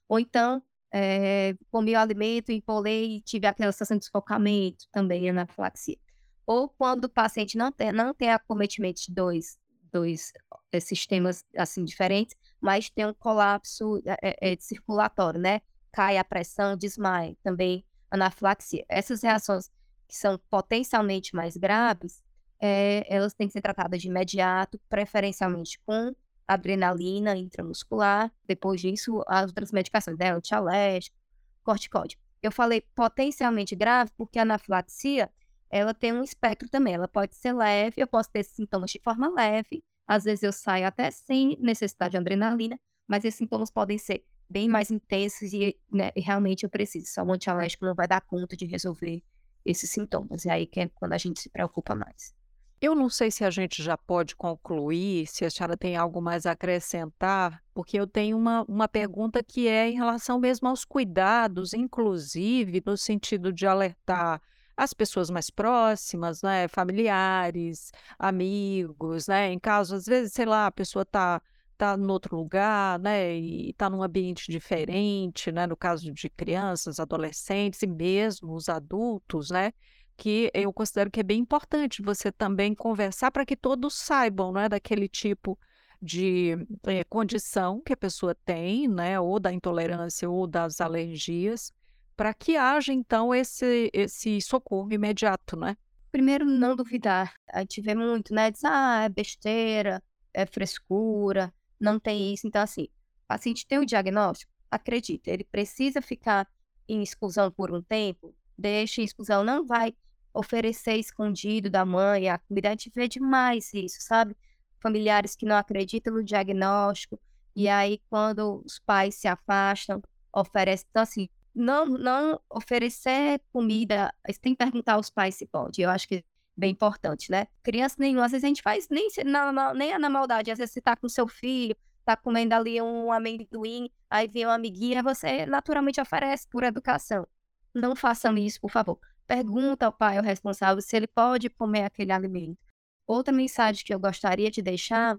Ou 0.08 0.18
então, 0.18 0.62
é, 0.92 1.54
comi 1.70 1.92
o 1.92 1.98
alimento, 1.98 2.50
empolei 2.50 3.16
e 3.16 3.20
tive 3.20 3.46
aquela 3.46 3.72
sensação 3.72 3.98
de 3.98 4.06
sufocamento, 4.06 4.86
também 4.90 5.28
anafilaxia. 5.28 5.98
Ou 6.46 6.68
quando 6.68 7.04
o 7.04 7.08
paciente 7.08 7.58
não 7.58 7.70
tem, 7.70 7.92
não 7.92 8.14
tem 8.14 8.30
acometimento 8.30 9.02
de 9.02 9.12
dois, 9.12 9.58
dois 9.92 10.32
é, 10.34 10.65
sistemas 10.84 11.44
assim 11.56 11.84
diferentes, 11.84 12.36
mas 12.60 12.90
tem 12.90 13.06
um 13.06 13.14
colapso 13.14 14.02
é, 14.22 14.52
é, 14.52 14.56
circulatório, 14.58 15.40
né? 15.40 15.60
Cai 15.92 16.18
a 16.18 16.24
pressão, 16.24 16.76
desmaia, 16.76 17.36
também 17.42 17.84
anafilaxia. 18.10 18.84
Essas 18.88 19.22
reações 19.22 19.70
que 20.08 20.16
são 20.16 20.38
potencialmente 20.50 21.34
mais 21.34 21.56
graves, 21.56 22.22
é, 22.60 23.04
elas 23.08 23.34
têm 23.34 23.46
que 23.46 23.52
ser 23.52 23.60
tratadas 23.60 24.00
de 24.00 24.08
imediato, 24.08 24.80
preferencialmente 24.88 25.78
com 25.84 26.14
adrenalina 26.46 27.36
intramuscular. 27.36 28.32
Depois 28.46 28.80
disso, 28.80 29.22
as 29.26 29.46
outras 29.46 29.72
medicações, 29.72 30.16
né? 30.18 30.32
Antialérgico, 30.32 31.16
corticóide. 31.62 32.18
Eu 32.42 32.52
falei 32.52 32.82
potencialmente 32.94 33.74
grave 33.74 34.10
porque 34.16 34.38
a 34.38 34.42
anafilaxia, 34.42 35.30
ela 35.68 35.92
tem 35.92 36.12
um 36.12 36.22
espectro 36.22 36.68
também. 36.68 36.94
Ela 36.94 37.08
pode 37.08 37.34
ser 37.34 37.52
leve, 37.52 37.94
eu 38.00 38.06
posso 38.06 38.30
ter 38.30 38.44
sintomas 38.44 38.90
de 38.90 39.00
forma 39.02 39.28
leve. 39.28 39.82
Às 40.06 40.24
vezes 40.24 40.42
eu 40.42 40.52
saio 40.52 40.86
até 40.86 41.10
sem 41.10 41.56
necessidade 41.60 42.12
de 42.12 42.18
adrenalina, 42.18 42.78
mas 43.06 43.24
esses 43.24 43.38
sintomas 43.38 43.70
podem 43.70 43.98
ser 43.98 44.24
bem 44.48 44.68
mais 44.68 44.90
intensos 44.90 45.52
e, 45.52 45.76
né, 45.90 46.12
realmente 46.16 46.64
eu 46.64 46.70
preciso. 46.70 47.06
Só 47.06 47.22
o 47.22 47.32
antialérgico 47.32 47.84
não 47.84 47.94
vai 47.94 48.06
dar 48.06 48.20
conta 48.20 48.56
de 48.56 48.64
resolver 48.66 49.22
esses 49.64 49.90
sintomas. 49.90 50.44
E 50.44 50.50
aí 50.50 50.66
que 50.66 50.80
é 50.80 50.88
quando 50.94 51.12
a 51.12 51.18
gente 51.18 51.40
se 51.40 51.48
preocupa 51.48 51.94
mais. 51.94 52.34
Eu 52.78 52.94
não 52.94 53.08
sei 53.08 53.30
se 53.30 53.42
a 53.42 53.50
gente 53.50 53.82
já 53.82 53.96
pode 53.96 54.36
concluir, 54.36 55.26
se 55.26 55.44
a 55.46 55.50
senhora 55.50 55.78
tem 55.78 55.96
algo 55.96 56.20
mais 56.20 56.44
a 56.44 56.50
acrescentar, 56.52 57.62
porque 57.72 57.98
eu 57.98 58.06
tenho 58.06 58.36
uma, 58.36 58.64
uma 58.68 58.86
pergunta 58.86 59.42
que 59.42 59.66
é 59.66 59.88
em 59.88 59.94
relação 59.94 60.38
mesmo 60.38 60.68
aos 60.68 60.84
cuidados, 60.84 61.72
inclusive 61.72 62.82
no 62.84 62.96
sentido 62.96 63.50
de 63.50 63.66
alertar 63.66 64.42
as 64.76 64.92
pessoas 64.92 65.30
mais 65.30 65.48
próximas, 65.50 66.42
né, 66.42 66.68
familiares, 66.68 67.90
amigos, 68.18 69.26
né, 69.26 69.50
em 69.52 69.58
caso, 69.58 69.94
às 69.94 70.04
vezes, 70.04 70.32
sei 70.32 70.44
lá, 70.44 70.66
a 70.66 70.72
pessoa 70.72 71.02
está 71.02 71.40
tá 71.78 71.96
em 71.98 72.06
outro 72.10 72.36
lugar, 72.36 72.98
né, 72.98 73.34
e 73.36 73.70
está 73.70 73.88
num 73.88 74.02
ambiente 74.02 74.50
diferente, 74.50 75.50
né, 75.50 75.66
no 75.66 75.76
caso 75.76 76.12
de 76.12 76.28
crianças, 76.30 77.00
adolescentes 77.00 77.82
e 77.82 77.86
mesmo 77.86 78.54
os 78.54 78.68
adultos, 78.68 79.50
né, 79.50 79.72
que 80.16 80.50
eu 80.54 80.72
considero 80.72 81.10
que 81.10 81.20
é 81.20 81.22
bem 81.22 81.40
importante 81.40 82.02
você 82.02 82.30
também 82.32 82.74
conversar 82.74 83.30
para 83.30 83.46
que 83.46 83.56
todos 83.56 83.94
saibam, 83.94 84.52
né, 84.52 84.68
daquele 84.68 85.08
tipo 85.08 85.58
de 86.00 86.56
é, 86.84 87.04
condição 87.04 87.80
que 87.80 87.92
a 87.92 87.96
pessoa 87.96 88.34
tem, 88.34 88.88
né, 88.88 89.18
ou 89.18 89.40
da 89.40 89.52
intolerância 89.52 90.28
ou 90.28 90.46
das 90.46 90.80
alergias, 90.80 91.72
para 92.16 92.32
que 92.34 92.56
haja 92.56 92.92
então 92.92 93.34
esse 93.34 93.90
esse 93.92 94.40
socorro 94.40 94.92
imediato, 94.92 95.56
né? 95.56 95.76
Primeiro, 96.10 96.46
não 96.46 96.74
duvidar. 96.74 97.34
A 97.52 97.60
gente 97.60 97.80
vê 97.82 97.94
muito, 97.94 98.32
né? 98.32 98.50
Diz, 98.50 98.64
ah, 98.64 99.02
é 99.04 99.08
besteira, 99.08 100.02
é 100.32 100.46
frescura, 100.46 101.52
não 101.78 102.00
tem 102.00 102.32
isso. 102.32 102.46
Então, 102.46 102.62
assim, 102.62 102.84
o 102.84 103.26
paciente 103.28 103.66
tem 103.66 103.78
o 103.78 103.86
diagnóstico, 103.86 104.50
acredita, 104.70 105.30
ele 105.30 105.44
precisa 105.44 106.00
ficar 106.00 106.48
em 106.88 107.02
exclusão 107.02 107.50
por 107.50 107.72
um 107.72 107.82
tempo, 107.82 108.34
deixa 108.56 109.02
em 109.02 109.04
exclusão, 109.04 109.44
não 109.44 109.66
vai 109.66 109.94
oferecer 110.32 110.96
escondido 110.96 111.68
da 111.68 111.84
mãe 111.84 112.28
a 112.28 112.38
comida. 112.38 112.68
A 112.68 112.72
gente 112.72 112.90
vê 112.94 113.08
demais 113.08 113.72
isso, 113.74 113.98
sabe? 114.00 114.36
Familiares 114.80 115.34
que 115.34 115.46
não 115.46 115.56
acreditam 115.56 116.14
no 116.14 116.24
diagnóstico, 116.24 117.20
e 117.54 117.68
aí 117.68 118.00
quando 118.08 118.62
os 118.64 118.78
pais 118.78 119.16
se 119.16 119.28
afastam, 119.28 120.02
oferecem. 120.32 120.86
Então, 120.90 121.02
assim, 121.02 121.28
não, 121.56 121.86
não 121.86 122.38
oferecer 122.50 123.40
comida, 123.50 124.12
tem 124.42 124.54
que 124.54 124.58
perguntar 124.58 124.94
aos 124.94 125.08
pais 125.08 125.34
se 125.34 125.46
pode. 125.46 125.80
Eu 125.80 125.88
acho 125.88 126.06
que 126.06 126.22
bem 126.54 126.72
importante, 126.72 127.30
né? 127.30 127.46
Criança 127.62 127.96
nenhuma, 127.98 128.26
às 128.26 128.32
vezes 128.32 128.44
a 128.44 128.48
gente 128.48 128.62
faz 128.62 128.88
nem, 128.90 129.08
na, 129.24 129.72
nem 129.72 129.98
na 129.98 130.10
maldade, 130.10 130.50
às 130.50 130.58
vezes 130.58 130.74
você 130.74 130.80
tá 130.82 130.94
com 130.94 131.08
seu 131.08 131.26
filho, 131.26 131.74
tá 132.04 132.14
comendo 132.14 132.54
ali 132.54 132.80
um 132.80 133.10
amendoim, 133.10 133.90
aí 134.10 134.28
vem 134.28 134.44
uma 134.44 134.54
amiguinha, 134.54 135.02
você 135.02 135.46
naturalmente 135.46 136.00
oferece 136.00 136.46
por 136.48 136.62
educação. 136.62 137.26
Não 137.74 137.96
façam 137.96 138.36
isso, 138.36 138.60
por 138.60 138.70
favor. 138.70 138.98
Pergunta 139.26 139.86
ao 139.86 139.92
pai, 139.92 140.18
ao 140.18 140.22
responsável, 140.22 140.80
se 140.82 140.94
ele 140.94 141.06
pode 141.06 141.48
comer 141.48 141.84
aquele 141.84 142.12
alimento. 142.12 142.58
Outra 143.06 143.32
mensagem 143.34 143.84
que 143.84 143.94
eu 143.94 143.98
gostaria 143.98 144.50
de 144.50 144.60
deixar 144.60 145.18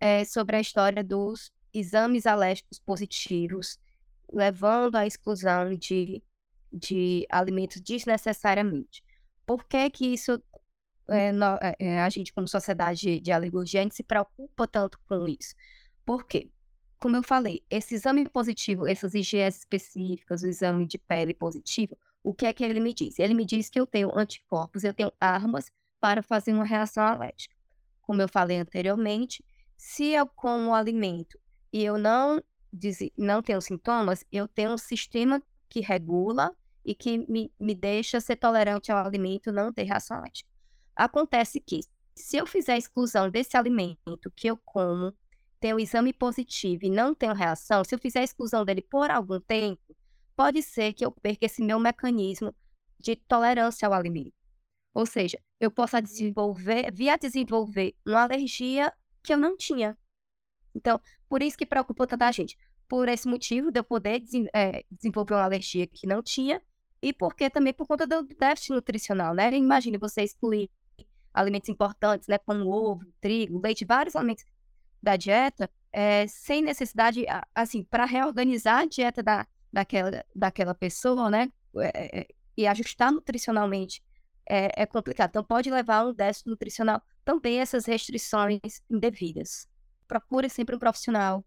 é 0.00 0.24
sobre 0.24 0.56
a 0.56 0.60
história 0.60 1.02
dos 1.02 1.52
exames 1.72 2.26
alérgicos 2.26 2.78
positivos, 2.78 3.78
levando 4.32 4.96
à 4.96 5.06
exclusão 5.06 5.74
de, 5.74 6.22
de 6.72 7.26
alimentos 7.30 7.80
desnecessariamente. 7.80 9.02
Por 9.46 9.64
que 9.64 9.90
que 9.90 10.06
isso, 10.06 10.42
é, 11.08 11.32
no, 11.32 11.58
é, 11.78 12.00
a 12.00 12.08
gente 12.10 12.32
como 12.32 12.46
sociedade 12.46 13.20
de, 13.20 13.32
alergia, 13.32 13.88
se 13.90 14.02
preocupa 14.02 14.66
tanto 14.66 14.98
com 15.08 15.26
isso? 15.26 15.54
Por 16.04 16.26
quê? 16.26 16.50
Como 16.98 17.16
eu 17.16 17.22
falei, 17.22 17.62
esse 17.70 17.94
exame 17.94 18.28
positivo, 18.28 18.86
essas 18.86 19.14
IgS 19.14 19.58
específicas, 19.58 20.42
o 20.42 20.48
exame 20.48 20.86
de 20.86 20.98
pele 20.98 21.32
positivo, 21.32 21.96
o 22.22 22.34
que 22.34 22.44
é 22.44 22.52
que 22.52 22.64
ele 22.64 22.80
me 22.80 22.92
diz? 22.92 23.18
Ele 23.18 23.34
me 23.34 23.44
diz 23.44 23.70
que 23.70 23.78
eu 23.78 23.86
tenho 23.86 24.16
anticorpos, 24.16 24.84
eu 24.84 24.92
tenho 24.92 25.12
armas 25.20 25.70
para 26.00 26.22
fazer 26.22 26.52
uma 26.52 26.64
reação 26.64 27.04
alérgica. 27.04 27.54
Como 28.02 28.20
eu 28.20 28.28
falei 28.28 28.58
anteriormente, 28.58 29.44
se 29.76 30.06
eu 30.12 30.26
como 30.26 30.70
o 30.70 30.74
alimento 30.74 31.38
e 31.72 31.84
eu 31.84 31.96
não, 31.96 32.42
não 33.16 33.42
tenho 33.42 33.60
sintomas, 33.60 34.24
eu 34.30 34.46
tenho 34.46 34.72
um 34.72 34.78
sistema 34.78 35.42
que 35.68 35.80
regula 35.80 36.54
e 36.84 36.94
que 36.94 37.18
me, 37.30 37.52
me 37.58 37.74
deixa 37.74 38.20
ser 38.20 38.36
tolerante 38.36 38.90
ao 38.90 39.04
alimento, 39.04 39.52
não 39.52 39.72
ter 39.72 39.82
reação 39.82 40.16
alérgica. 40.16 40.48
Acontece 40.96 41.60
que, 41.60 41.80
se 42.14 42.36
eu 42.36 42.46
fizer 42.46 42.72
a 42.72 42.78
exclusão 42.78 43.30
desse 43.30 43.56
alimento 43.56 44.32
que 44.34 44.48
eu 44.48 44.56
como, 44.56 45.14
tem 45.60 45.72
o 45.74 45.80
exame 45.80 46.12
positivo 46.12 46.84
e 46.84 46.90
não 46.90 47.14
tenho 47.14 47.34
reação, 47.34 47.84
se 47.84 47.94
eu 47.94 47.98
fizer 47.98 48.20
a 48.20 48.24
exclusão 48.24 48.64
dele 48.64 48.82
por 48.82 49.10
algum 49.10 49.40
tempo, 49.40 49.96
pode 50.36 50.62
ser 50.62 50.92
que 50.92 51.04
eu 51.04 51.10
perca 51.10 51.46
esse 51.46 51.62
meu 51.62 51.78
mecanismo 51.78 52.54
de 52.98 53.16
tolerância 53.16 53.86
ao 53.86 53.92
alimento. 53.94 54.32
Ou 54.94 55.06
seja, 55.06 55.38
eu 55.60 55.70
possa 55.70 56.00
desenvolver, 56.00 56.92
via 56.92 57.16
desenvolver 57.16 57.94
uma 58.06 58.22
alergia 58.22 58.92
que 59.22 59.32
eu 59.32 59.36
não 59.36 59.56
tinha. 59.56 59.96
Então, 60.78 61.00
por 61.28 61.42
isso 61.42 61.58
que 61.58 61.66
preocupa 61.66 62.06
tanta 62.06 62.30
gente. 62.32 62.56
Por 62.88 63.08
esse 63.08 63.28
motivo 63.28 63.70
de 63.70 63.80
eu 63.80 63.84
poder 63.84 64.22
é, 64.54 64.84
desenvolver 64.90 65.34
uma 65.34 65.44
alergia 65.44 65.86
que 65.86 66.06
não 66.06 66.22
tinha, 66.22 66.62
e 67.02 67.12
porque 67.12 67.50
também 67.50 67.72
por 67.72 67.86
conta 67.86 68.06
do 68.06 68.22
déficit 68.22 68.72
nutricional, 68.72 69.34
né? 69.34 69.52
Imagine 69.54 69.98
você 69.98 70.22
excluir 70.22 70.70
alimentos 71.32 71.68
importantes, 71.68 72.26
né? 72.28 72.38
Como 72.38 72.70
ovo, 72.70 73.04
trigo, 73.20 73.60
leite, 73.60 73.84
vários 73.84 74.16
alimentos 74.16 74.44
da 75.02 75.16
dieta, 75.16 75.70
é, 75.92 76.26
sem 76.26 76.62
necessidade, 76.62 77.24
assim, 77.54 77.84
para 77.84 78.04
reorganizar 78.04 78.80
a 78.80 78.84
dieta 78.86 79.22
da, 79.22 79.46
daquela, 79.72 80.24
daquela 80.34 80.74
pessoa, 80.74 81.30
né? 81.30 81.52
É, 81.80 82.26
e 82.56 82.66
ajustar 82.66 83.12
nutricionalmente 83.12 84.02
é, 84.48 84.82
é, 84.82 84.86
complicado. 84.86 85.30
Então, 85.30 85.44
pode 85.44 85.70
levar 85.70 85.98
a 85.98 86.06
um 86.06 86.12
déficit 86.14 86.48
nutricional. 86.48 87.00
Também 87.24 87.60
essas 87.60 87.86
restrições 87.86 88.60
indevidas. 88.90 89.68
Procure 90.08 90.48
sempre 90.48 90.74
um 90.74 90.78
profissional 90.78 91.44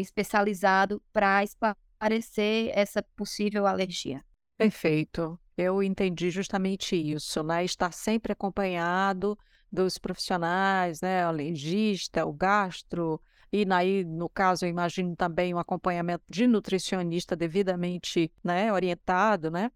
especializado 0.00 1.02
para 1.12 1.42
esclarecer 1.42 2.70
essa 2.72 3.02
possível 3.02 3.66
alergia. 3.66 4.24
Perfeito. 4.56 5.38
Eu 5.56 5.82
entendi 5.82 6.30
justamente 6.30 6.96
isso, 6.96 7.42
né? 7.42 7.64
Estar 7.64 7.92
sempre 7.92 8.32
acompanhado 8.32 9.38
dos 9.70 9.98
profissionais, 9.98 11.00
né? 11.00 11.24
O 11.26 11.28
alergista, 11.28 12.24
o 12.24 12.32
gastro, 12.32 13.20
e 13.52 13.64
aí, 13.72 14.04
no 14.04 14.28
caso, 14.28 14.64
eu 14.64 14.68
imagino 14.68 15.14
também 15.14 15.54
um 15.54 15.58
acompanhamento 15.58 16.24
de 16.28 16.46
nutricionista 16.46 17.36
devidamente 17.36 18.30
né, 18.42 18.72
orientado, 18.72 19.50
né? 19.50 19.70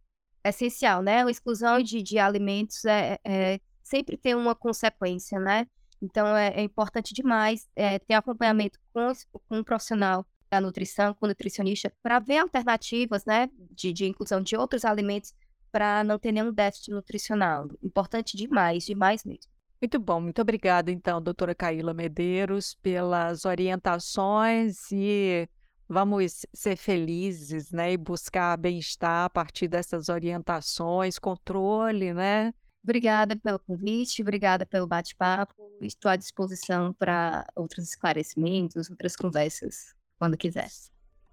Essencial, 0.45 1.03
né? 1.03 1.25
A 1.25 1.31
exclusão 1.31 1.83
de, 1.83 2.03
de 2.03 2.19
alimentos 2.19 2.85
é, 2.85 3.19
é, 3.25 3.61
sempre 3.83 4.17
tem 4.17 4.35
uma 4.35 4.55
consequência, 4.55 5.39
né? 5.39 5.67
Então, 6.03 6.27
é, 6.37 6.49
é 6.49 6.63
importante 6.63 7.13
demais 7.13 7.69
é, 7.77 7.99
ter 7.99 8.15
acompanhamento 8.15 8.79
com, 8.93 9.13
com 9.49 9.59
um 9.59 9.65
profissional 9.65 10.27
da 10.51 10.61
nutrição, 10.61 11.15
com 11.15 11.27
o 11.27 11.29
nutricionista, 11.29 11.93
para 12.03 12.19
ver 12.19 12.39
alternativas, 12.39 13.25
né, 13.25 13.49
de, 13.71 13.93
de 13.93 14.07
inclusão 14.07 14.43
de 14.43 14.57
outros 14.57 14.85
alimentos 14.85 15.33
para 15.71 16.03
não 16.03 16.19
ter 16.19 16.33
nenhum 16.33 16.53
déficit 16.53 16.91
nutricional. 16.91 17.69
Importante 17.83 18.37
demais, 18.37 18.85
demais 18.85 19.25
mesmo. 19.25 19.51
Muito 19.81 19.99
bom, 19.99 20.21
muito 20.21 20.43
obrigada, 20.43 20.91
então, 20.91 21.23
doutora 21.23 21.55
Caíla 21.55 21.95
Medeiros, 21.95 22.75
pelas 22.83 23.45
orientações 23.45 24.91
e 24.93 25.49
vamos 25.89 26.45
ser 26.53 26.77
felizes, 26.77 27.71
né, 27.71 27.93
e 27.93 27.97
buscar 27.97 28.57
bem-estar 28.59 29.25
a 29.25 29.31
partir 29.31 29.69
dessas 29.69 30.09
orientações, 30.09 31.19
controle, 31.19 32.13
né? 32.13 32.53
Obrigada 32.83 33.37
pelo 33.37 33.59
convite, 33.59 34.23
obrigada 34.23 34.65
pelo 34.65 34.87
bate-papo. 34.87 35.55
Estou 35.81 36.11
à 36.11 36.17
disposição 36.17 36.93
para 36.95 37.47
outros 37.55 37.89
esclarecimentos, 37.89 38.91
outras 38.91 39.15
conversas 39.15 39.95
quando 40.19 40.37
quiser. 40.37 40.69